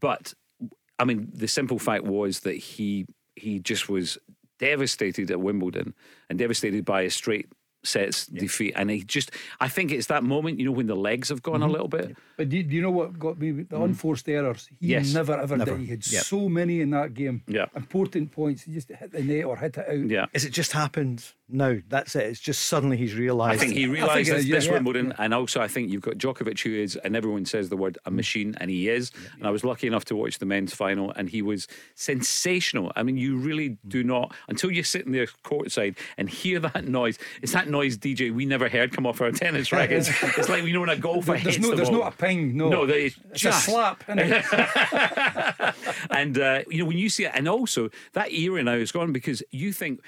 [0.00, 0.34] But,
[0.98, 3.06] I mean, the simple fact was that he
[3.36, 4.18] he just was
[4.58, 5.94] devastated at Wimbledon
[6.28, 7.46] and devastated by a straight
[7.82, 8.74] sets defeat.
[8.76, 11.62] And he just, I think it's that moment, you know, when the legs have gone
[11.62, 12.14] a little bit.
[12.36, 13.52] But do, do you know what got me?
[13.52, 14.68] The unforced errors.
[14.78, 14.90] He Mm.
[14.90, 15.14] Yes.
[15.14, 15.70] never ever Never.
[15.72, 15.80] did.
[15.80, 16.24] He had Yep.
[16.24, 17.42] so many in that game.
[17.46, 17.66] Yeah.
[17.74, 18.64] Important points.
[18.64, 20.10] He just hit the net or hit it out.
[20.10, 20.26] Yeah.
[20.34, 21.76] Is it just happened now?
[21.88, 22.26] That's it.
[22.26, 23.60] It's just suddenly he's realised.
[23.60, 24.72] I think he think realised this, is, yeah, this yeah.
[24.72, 27.98] Wimbledon, and also I think you've got Djokovic, who is, and everyone says the word
[28.06, 29.10] a machine, and he is.
[29.38, 32.92] And I was lucky enough to watch the men's final, and he was sensational.
[32.96, 37.18] I mean, you really do not until you're sitting there courtside and hear that noise.
[37.42, 40.08] It's that noise, DJ, we never heard come off our tennis rackets.
[40.38, 42.00] it's like you know when a golfer There's hits no, the there's ball.
[42.00, 42.56] not a ping.
[42.56, 44.04] No, No, is it's just- a slap.
[46.10, 49.12] and uh, you know when you see it, and also that era now is gone
[49.12, 50.00] because you think.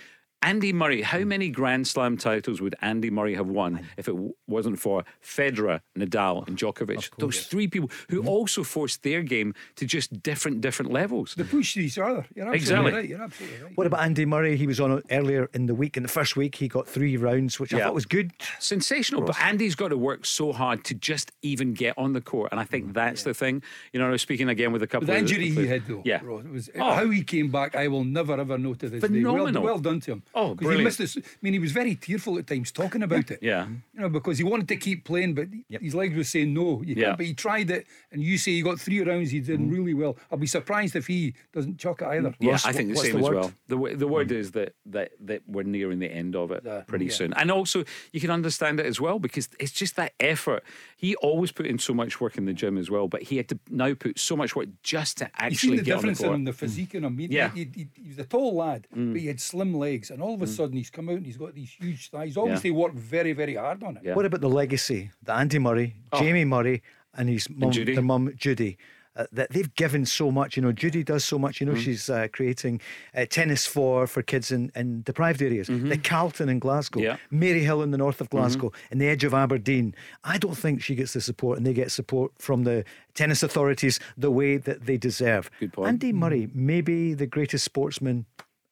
[0.42, 1.28] Andy Murray, how hmm.
[1.28, 5.80] many Grand Slam titles would Andy Murray have won if it w- wasn't for Federer,
[5.96, 7.10] Nadal, and Djokovic?
[7.18, 8.28] Those three people who hmm.
[8.28, 11.34] also forced their game to just different, different levels.
[11.36, 12.26] They push each other.
[12.34, 12.92] You're absolutely Exactly.
[12.92, 13.08] right.
[13.08, 13.76] You're absolutely right.
[13.76, 14.56] What about Andy Murray?
[14.56, 15.96] He was on earlier in the week.
[15.96, 18.32] In the first week, he got three rounds, which I thought was good.
[18.58, 22.50] Sensational, but Andy's got to work so hard to just even get on the court,
[22.50, 22.94] and I think mm.
[22.94, 23.62] that's the thing.
[23.92, 26.02] You know, I was speaking again with a couple The of injury he had though,
[26.04, 26.92] Yeah, Ross, it was Oh.
[26.92, 27.74] how he came back.
[27.76, 29.06] I will never ever know to this day.
[29.06, 29.62] Phenomenal.
[29.62, 30.22] Well, well done to him.
[30.34, 31.16] Oh, 'Cause he missed this.
[31.18, 33.38] I mean, he was very tearful at times talking about it.
[33.42, 33.66] Yeah.
[33.94, 36.82] you know, because he wanted to keep playing, but his legs were saying no.
[36.82, 37.04] You Yeah.
[37.08, 37.18] can't.
[37.18, 39.30] But he tried it, and you say he got three rounds.
[39.30, 39.70] He did mm-hmm.
[39.70, 40.16] really well.
[40.30, 42.34] I'll be surprised if he doesn't chuck it either.
[42.40, 43.34] Yeah, Ross, I think the same the as word?
[43.34, 43.52] well.
[43.68, 46.80] The w- the word is that that that we're nearing the end of it Yeah.
[46.82, 47.12] pretty Yeah.
[47.12, 50.64] soon, and also you can understand it as well because it's just that effort.
[50.96, 53.48] He always put in so much work in the gym as well, but he had
[53.50, 56.02] to now put so much work just to You actually seen the get on the
[56.02, 56.28] difference court.
[56.30, 57.18] in him, the physique in him.
[57.18, 57.50] He, Yeah.
[57.52, 59.12] he, he, he was a tall lad, mm.
[59.12, 61.26] but he had slim legs, and and all of a sudden he's come out and
[61.26, 62.28] he's got these huge thighs.
[62.28, 64.02] He's obviously worked very, very hard on it.
[64.04, 64.14] Yeah.
[64.14, 66.82] What about the legacy that Andy Murray, Jamie Murray,
[67.14, 67.94] and his mum, Judy.
[67.94, 68.78] their mum Judy?
[69.14, 70.72] Uh, that they've given so much, you know.
[70.72, 71.74] Judy does so much, you know.
[71.74, 72.80] She's uh, creating
[73.14, 75.66] uh, tennis for for kids in, in deprived areas.
[75.66, 77.16] The Carlton in Glasgow, Yeah.
[77.30, 79.94] Maryhill in the north of Glasgow, and the edge of Aberdeen.
[80.24, 84.00] I don't think she gets the support, and they get support from the tennis authorities
[84.16, 85.50] the way that they deserve.
[85.60, 85.88] Good point.
[85.88, 88.24] Andy Murray, maybe the greatest sportsman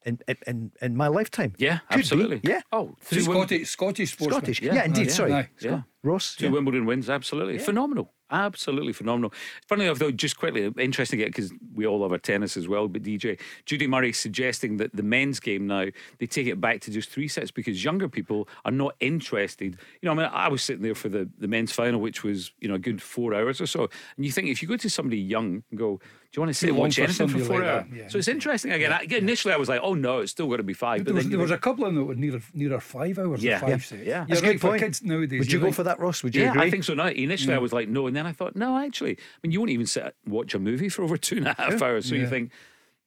[0.05, 1.53] in in, in, in my lifetime.
[1.57, 2.39] Yeah, Could be, absolutely.
[2.43, 4.39] Yeah, Oh, Three two Wim- Scottish, Scottish sportsmen.
[4.39, 4.61] Scottish.
[4.61, 4.73] Yeah.
[4.75, 5.01] Yeah, indeed.
[5.01, 5.13] Oh, yeah.
[5.15, 5.49] Sorry, Aye.
[5.61, 5.81] Yeah.
[6.03, 6.35] Ross.
[6.35, 6.51] Two yeah.
[6.51, 9.33] Wimbledon wins, absolutely phenomenal, absolutely phenomenal.
[9.67, 12.87] Funny enough, though, just quickly, interesting because we all love our tennis as well.
[12.87, 15.87] But DJ Judy Murray suggesting that the men's game now
[16.19, 19.77] they take it back to just three sets because younger people are not interested.
[20.01, 22.51] You know, I mean, I was sitting there for the the men's final, which was
[22.59, 24.89] you know a good four hours or so, and you think if you go to
[24.89, 25.99] somebody young and go.
[26.33, 27.85] Do you want to sit and watch anything for four like hours?
[27.93, 28.07] yeah.
[28.07, 28.93] So it's interesting again.
[28.93, 30.99] I, again, initially, I was like, "Oh no, it's still got to be five.
[31.03, 32.79] There But was, then you there was a couple of them that were nearer, nearer
[32.79, 33.57] five hours Yeah.
[33.57, 33.77] or five Yeah.
[33.79, 33.91] sets.
[33.91, 34.05] Yeah.
[34.19, 34.81] You're That's a right good for point.
[34.81, 35.39] kids nowadays.
[35.39, 35.75] Would you you're go right.
[35.75, 36.23] for that, Ross?
[36.23, 36.61] Would you Yeah, agree?
[36.61, 37.07] I think so now.
[37.07, 39.71] Initially, I was like, no, and then I thought, no, actually, I mean, you won't
[39.71, 42.05] even sit watch a movie for over two and a half hours.
[42.07, 42.29] So you Yeah.
[42.29, 42.51] think,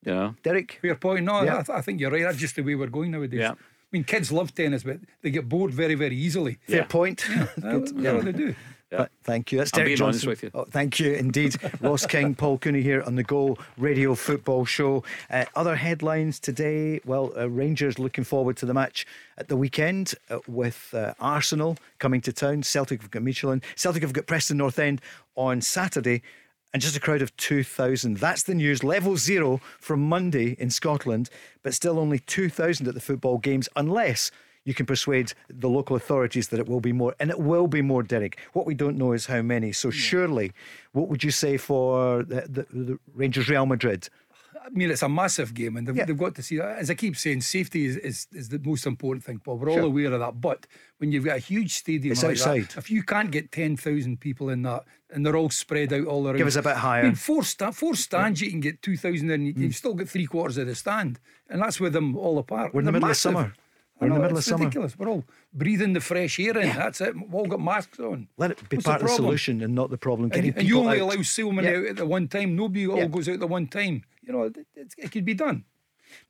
[0.05, 0.79] yeah, Derek.
[0.83, 1.25] Fair point.
[1.25, 1.59] No, Yeah.
[1.59, 2.25] I, th- I think you're right.
[2.25, 3.41] That's just the way we're going nowadays.
[3.41, 3.53] Yeah.
[3.53, 6.59] I mean, kids love tennis, but they get bored very, very easily.
[6.69, 6.85] Fair Yeah.
[6.87, 7.25] point.
[7.31, 7.47] Uh,
[7.79, 7.93] Good.
[7.97, 8.55] yeah, they do.
[8.99, 9.59] Th- Thank you.
[9.59, 10.31] That's I'm Derek being honest Johnstone.
[10.31, 10.51] with you.
[10.55, 11.57] Oh, thank you indeed.
[11.81, 15.03] Ross King, Paul Cooney here on the Go Radio Football Show.
[15.31, 17.01] Uh, other headlines today.
[17.05, 19.07] Well, uh, Rangers looking forward to the match
[19.39, 22.63] at the weekend uh, with uh, Arsenal coming to town.
[22.63, 23.63] Celtic have got Michelin.
[23.77, 25.01] Celtic have got Preston North End
[25.37, 26.23] on Saturday.
[26.73, 28.17] And just a crowd of 2,000.
[28.17, 28.83] That's the news.
[28.83, 31.31] Level zero from Monday in Scotland,
[31.63, 34.33] but still only 2,000 at the football games, unless
[34.65, 37.15] you can persuade the local authorities that it will be more.
[37.21, 38.39] And it will be more, Derek.
[38.53, 39.73] What we don't know is how many.
[39.73, 40.53] So, surely,
[40.93, 44.09] what would you say for the, the, the Rangers Real Madrid?
[44.65, 46.07] I mean, it's a massive game, and they've, Yeah.
[46.07, 46.79] they've got to see that.
[46.79, 49.59] As I keep saying, safety is, is, is the most important thing, Paul.
[49.59, 49.85] We're all Sure.
[49.85, 50.41] aware of that.
[50.41, 52.63] But when you've got a huge stadium It's like outside.
[52.71, 56.27] that, if you can't get 10,000 people in that, and they're all spread out all
[56.27, 56.39] around.
[56.39, 57.03] Give us a bit higher.
[57.03, 59.75] I mean, four, sta- four stands, you can get 2,000 and you- you've mm.
[59.75, 61.21] still got three quarters of the stand.
[61.51, 62.73] And that's with them all apart.
[62.73, 63.53] We're in the middle of summer.
[64.01, 64.65] We're in the middle of it's summer.
[64.65, 64.99] ridiculous.
[64.99, 66.69] We're all breathing the fresh air in.
[66.77, 67.15] That's it.
[67.15, 68.29] We've all got masks on.
[68.37, 70.25] Let it be What's part of the solution and not the problem.
[70.25, 71.13] And, Getting and you only out.
[71.15, 71.79] allow so many Yeah.
[71.79, 72.57] out at the one time.
[72.57, 74.03] Nobody all goes out at the one time.
[74.23, 75.65] You know, it, it's- it could be done.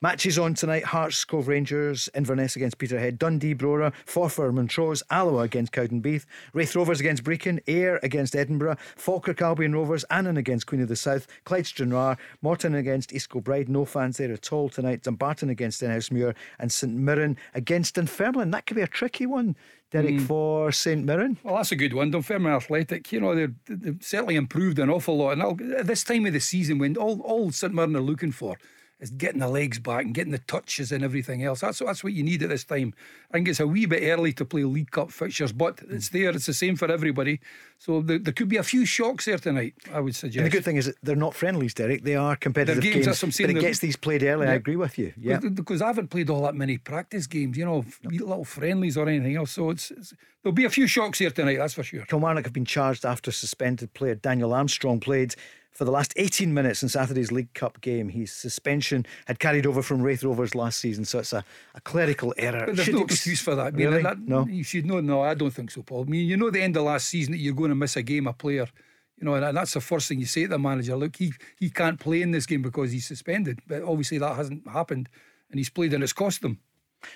[0.01, 5.71] Matches on tonight Hearts, Cove Rangers, Inverness against Peterhead, Dundee, Brora, Forfar, Montrose, Alloa against
[5.71, 10.87] Cowdenbeath, Raith Rovers against Brechin, Ayr against Edinburgh, Falkirk Albion Rovers, Annan against Queen of
[10.87, 15.49] the South, Clyde Stranraer, Morton against East Kilbride, no fans there at all tonight, Dumbarton
[15.49, 18.51] against Stenhousemuir, and St Mirren against Dunfermline.
[18.51, 19.55] That could be a tricky one,
[19.91, 20.21] Derek, mm.
[20.27, 21.37] for St Mirren.
[21.43, 22.11] Well, that's a good one.
[22.11, 25.31] Dunfermline Athletic, you know, they've certainly improved an awful lot.
[25.31, 28.31] And I'll, at this time of the season, when all, all St Mirren are looking
[28.31, 28.57] for
[29.05, 31.61] is getting the legs back and getting the touches and everything else.
[31.61, 32.93] That's, that's what you need at this time.
[33.31, 36.31] I think it's a wee bit early to play League Cup fixtures, but it's there.
[36.31, 37.39] It's the same for everybody.
[37.77, 40.37] So there, there could be a few shocks there tonight, I would suggest.
[40.37, 42.03] And the good thing is that they're not friendlies, Derek.
[42.03, 44.47] They are competitive games, games, that's what I'm saying, but it gets these played early.
[44.47, 45.13] I agree with you.
[45.17, 45.39] Yeah.
[45.39, 49.35] Because- I haven't played all that many practice games, you know, little friendlies or anything
[49.35, 49.51] else.
[49.51, 52.05] So it's, it's there'll be a few shocks here tonight, that's for sure.
[52.05, 55.35] Kilmarnock have been charged after suspended player Daniel Armstrong played
[55.75, 58.09] for the last 18 minutes in Saturday's League Cup game.
[58.09, 61.43] His suspension had carried over from Raith Rovers last season, so it's a,
[61.75, 62.63] a clerical error.
[62.65, 63.67] But there's Should no ex- excuse for that.
[63.67, 64.01] I mean, Really?
[64.03, 64.47] that- no.
[64.47, 65.01] You should know.
[65.01, 66.05] No, I don't think so, Paul.
[66.07, 68.01] I mean, you know, the end of last season that you're going to miss a
[68.01, 68.67] game, a player.
[69.17, 70.95] You know, and that's the first thing you say to the manager.
[70.97, 73.59] Look, he he can't play in this game because he's suspended.
[73.67, 75.07] But obviously that hasn't happened,
[75.49, 76.59] and he's played and it's cost them.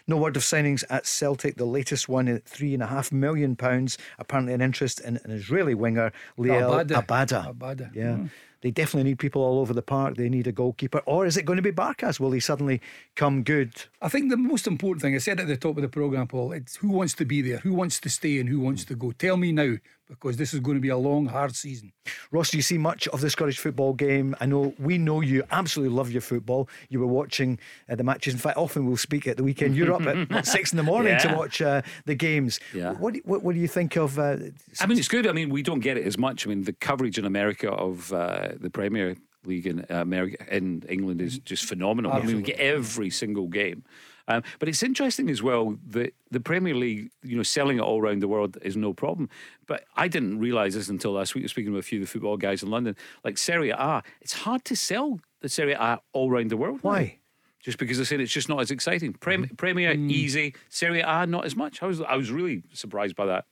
[0.07, 1.57] No word of signings at Celtic.
[1.57, 3.97] The latest one at three and a half million pounds.
[4.18, 7.05] Apparently, an interest in an Israeli winger, Liel Abada.
[7.05, 7.53] Abada.
[7.53, 8.03] Abada, Yeah.
[8.18, 8.30] mm.
[8.62, 10.18] They definitely need people all over the park.
[10.18, 11.01] They need a goalkeeper.
[11.05, 12.20] Or is it going to be Barkas?
[12.20, 12.82] Will he suddenly
[13.16, 13.74] come good?
[14.01, 16.51] I think the most important thing I said at the top of the program, Paul.
[16.51, 19.12] It's who wants to be there, who wants to stay, and who wants to go.
[19.12, 19.78] Tell me now,
[20.10, 21.91] because this is going to be a long, hard season.
[22.32, 24.36] Ross, do you see much of the Scottish football game?
[24.41, 26.68] I know we know you absolutely love your football.
[26.89, 28.34] You were watching uh, the matches.
[28.34, 29.76] In fact, often we'll speak at the weekend.
[29.80, 32.60] You're up at what, six in the morning to watch uh, the games.
[32.74, 32.93] Yeah.
[32.93, 34.18] What, do- what what do you think of?
[34.18, 34.38] Uh,
[34.80, 35.28] I mean, it's good.
[35.28, 36.45] I mean, we don't get it as much.
[36.45, 41.22] I mean, the coverage in America of uh, the Premier League in America in England
[41.22, 42.12] is just phenomenal.
[42.12, 43.84] I mean, we get every single game.
[44.30, 47.99] Um, but it's interesting as well that the Premier League, you know, selling it all
[47.99, 49.27] around the world is no problem.
[49.65, 51.49] But I didn't realise this until last week.
[51.49, 54.63] Speaking with a few of the football guys in London, like Serie A, it's hard
[54.65, 56.75] to sell the Serie A all around the world.
[56.84, 56.91] now.
[56.91, 57.15] Why?
[57.61, 59.13] Just because they said it's just not as exciting.
[59.13, 61.84] Prem- Premier easy, Serie A not as much.
[61.84, 63.45] I was I was really surprised by that.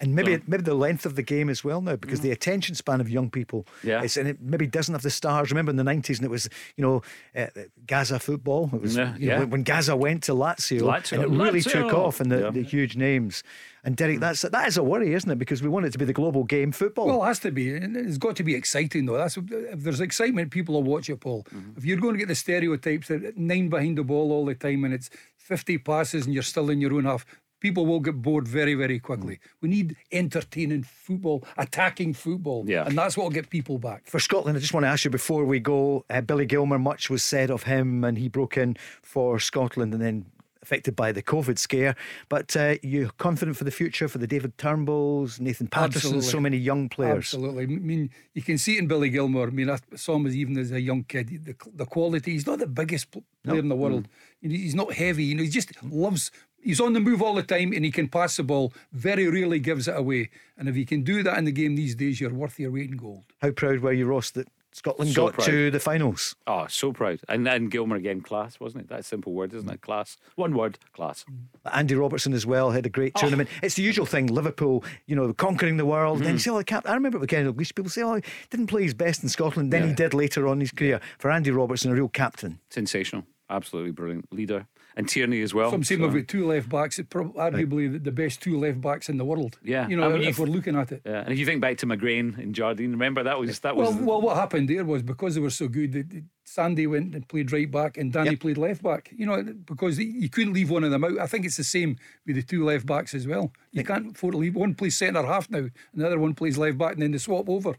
[0.00, 0.38] And maybe hmm.
[0.38, 2.26] So- maybe the length of the game as well now, because hmm.
[2.26, 4.02] the attention span of young people, Yeah.
[4.02, 5.50] is, and it maybe doesn't have the stars.
[5.50, 7.02] Remember in the nineties, and it was you know
[7.36, 7.46] uh,
[7.86, 8.70] Gaza football.
[8.72, 9.38] It was Yeah, you know, yeah.
[9.40, 11.72] when, when Gaza went to Lazio, Lazio, and it really Lazio.
[11.72, 12.50] took off, and the, Yeah.
[12.50, 13.42] the huge names.
[13.84, 14.20] And Derek, hmm.
[14.20, 15.38] that's that is a worry, isn't it?
[15.38, 17.06] Because we want it to be the global game football.
[17.06, 17.70] Well, it has to be.
[17.70, 19.16] It's got to be exciting, though.
[19.16, 21.44] That's if there's excitement, people will watch it, Paul.
[21.44, 21.78] Mm-hmm.
[21.78, 24.84] If you're going to get the stereotypes that nine behind the ball all the time
[24.84, 27.24] and it's 50 passes and you're still in your own half,
[27.60, 29.38] people will get bored very, very quickly.
[29.60, 32.86] We need entertaining football, attacking football, Yeah.
[32.86, 34.02] and that's what will get people back.
[34.06, 36.04] for Scotland, I just want to ask you before we go.
[36.10, 40.02] Uh, Billy Gilmour, much was said of him, and he broke in for Scotland, and
[40.02, 40.26] then
[40.62, 41.94] affected by the COVID scare.
[42.28, 46.30] But uh, you confident for the future for the David Turnbulls, Nathan Patterson, Absolutely.
[46.30, 47.34] so many young players.
[47.34, 47.64] Absolutely.
[47.64, 49.48] I mean, you can see it in Billy Gilmour.
[49.48, 51.44] I mean, I saw him even as a young kid.
[51.44, 52.32] The, the quality.
[52.32, 54.08] He's not the biggest pl- player in the world.
[54.44, 54.50] Mm.
[54.50, 55.24] He's not heavy.
[55.24, 56.30] You know, he just loves.
[56.60, 58.72] He's on the move all the time, and he can pass the ball.
[58.92, 60.30] Very rarely gives it away.
[60.56, 62.90] And if he can do that in the game these days, you're worth your weight
[62.90, 63.24] in gold.
[63.40, 65.46] How proud were you, Ross, that Scotland So got proud.
[65.46, 66.36] to the finals?
[66.46, 67.20] Oh, so proud.
[67.28, 68.88] And then Gilmour again, class, wasn't it?
[68.88, 69.80] That simple word, isn't it?
[69.80, 70.16] Class.
[70.36, 71.24] One word, class.
[71.72, 73.20] Andy Robertson as well had a great Oh.
[73.20, 73.48] tournament.
[73.62, 76.16] It's the usual thing, Liverpool, you know, conquering the world.
[76.18, 76.24] Mm-hmm.
[76.24, 76.88] Then you see all the cap.
[76.88, 79.72] I remember with Kenny Dalglish, people say, oh, he didn't play his best in Scotland.
[79.72, 81.00] Then he did later on in his career.
[81.18, 82.60] For Andy Robertson, a real captain.
[82.70, 83.24] Sensational.
[83.50, 84.66] Absolutely brilliant leader.
[84.98, 85.70] And Tierney as well.
[85.70, 88.58] Some say So- we've got two left backs, it's prob- arguably the- the best two
[88.58, 89.56] left backs in the world.
[89.62, 89.86] Yeah.
[89.88, 91.02] You know, I mean, if we're looking at it.
[91.06, 93.94] Yeah, and if you think back to McGrain and Jardine, remember that was that was
[93.94, 97.14] Well, well, what happened there was because they were so good, that that Sandy went
[97.14, 98.40] and played right back, and Danny Yep.
[98.40, 99.12] played left back.
[99.16, 101.18] You know, because you couldn't leave one of them out.
[101.18, 101.96] I think it's the same
[102.26, 103.52] with the two left backs as well.
[103.70, 106.58] You can't afford to leave one plays centre half now, and the other one plays
[106.58, 107.76] left back, and then they swap over,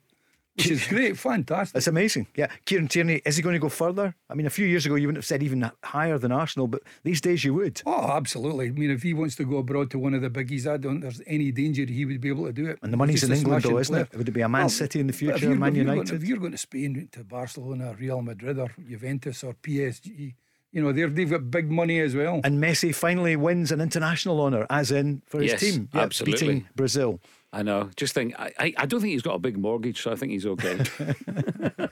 [0.60, 1.78] which is great, fantastic.
[1.78, 2.28] It's amazing.
[2.36, 2.48] Yeah.
[2.66, 4.14] Kieran Tierney, is he going to go further?
[4.30, 6.82] I mean, a few years ago, you wouldn't have said even higher than Arsenal, but
[7.04, 7.82] these days you would.
[7.86, 8.68] Oh, absolutely.
[8.68, 11.00] I mean, if he wants to go abroad to one of the biggies, I don't.
[11.00, 12.80] There's any danger he would be able to do it.
[12.84, 14.10] And the money's in England, though, isn't it?
[14.12, 14.18] player.
[14.20, 16.16] Would it be a Man Well, City in the future, Man if you're going- United?
[16.22, 20.36] if you're going to Spain, to Barcelona, Real Madrid, or Juventus, or PSG,
[20.72, 22.42] you know, they're, they've got big money as well.
[22.44, 25.90] And Messi finally wins an international honour, as in for his Yes, team.
[25.94, 26.48] Yeah, absolutely.
[26.48, 27.20] Beating Brazil.
[27.52, 27.90] I know.
[27.96, 30.32] Just think, I, I, I don't think he's got a big mortgage, so I think
[30.32, 30.80] he's okay.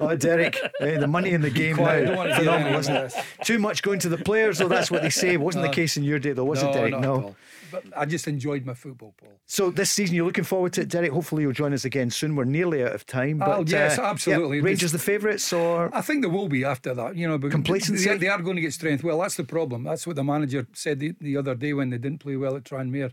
[0.00, 2.08] Oh, Derek, eh, the money in the game quiet, now.
[2.10, 3.24] don't wanna get Phenomenal, into isn't it?
[3.44, 4.68] Too much going to the players, though.
[4.68, 5.36] That's what they say.
[5.36, 6.92] Wasn't the case in your day, though, was it, Derek?
[6.92, 7.36] not No.
[7.70, 9.40] But I just enjoyed my football, Paul.
[9.46, 11.12] So this season, you're looking forward to it, Derek.
[11.12, 12.36] Hopefully, you'll join us again soon.
[12.36, 13.38] We're nearly out of time.
[13.38, 14.58] But Oh, yes, uh, absolutely.
[14.58, 18.08] yeah, Rangers the favourites, or I think there will be after that, you know, Complacency?
[18.08, 19.02] They, they are going to get strength.
[19.04, 19.84] Well, that's the problem.
[19.84, 22.64] That's what the manager said the, the other day when they didn't play well at
[22.64, 23.12] Tranmere.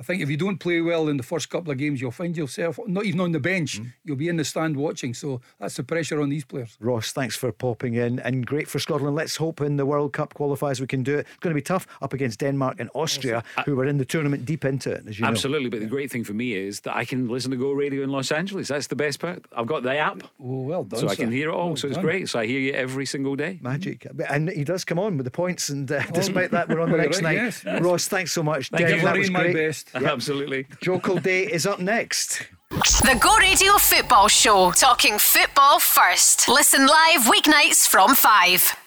[0.00, 2.36] I think if you don't play well in the first couple of games, you'll find
[2.36, 3.80] yourself not even on the bench.
[3.80, 3.92] Mm.
[4.04, 5.14] You'll be in the stand watching.
[5.14, 6.76] So that's the pressure on these players.
[6.80, 8.18] Ross, thanks for popping in.
[8.20, 9.14] And great for Scotland.
[9.14, 11.26] Let's hope in the World Cup qualifiers we can do it.
[11.28, 14.44] It's going to be tough up against Denmark and Austria, who were in the tournament
[14.46, 15.28] deep into it, as you know.
[15.30, 15.68] Absolutely.
[15.68, 18.10] But the great thing for me is that I can listen to Go Radio in
[18.10, 18.68] Los Angeles.
[18.68, 19.44] That's the best part.
[19.54, 21.00] I've got the app, Oh, well done.
[21.00, 21.68] so I can hear it all.
[21.68, 22.04] Well so it's done.
[22.04, 22.28] great.
[22.30, 23.58] So I hear you every single day.
[23.60, 24.06] Magic.
[24.30, 26.96] And he does come on with the points, and uh, despite that, we're on the
[27.04, 27.42] next right, night.
[27.44, 27.82] yes, yes.
[27.82, 28.70] Ross, thanks so much.
[28.70, 29.06] Thank Derek, you.
[29.06, 29.52] that was Worrying
[29.94, 30.04] my great.
[30.04, 30.12] best.
[30.12, 30.66] Absolutely.
[30.80, 32.46] Joe Day is up next.
[32.70, 36.48] The Go Radio Football Show, talking football first.
[36.48, 38.81] Listen live weeknights from 5.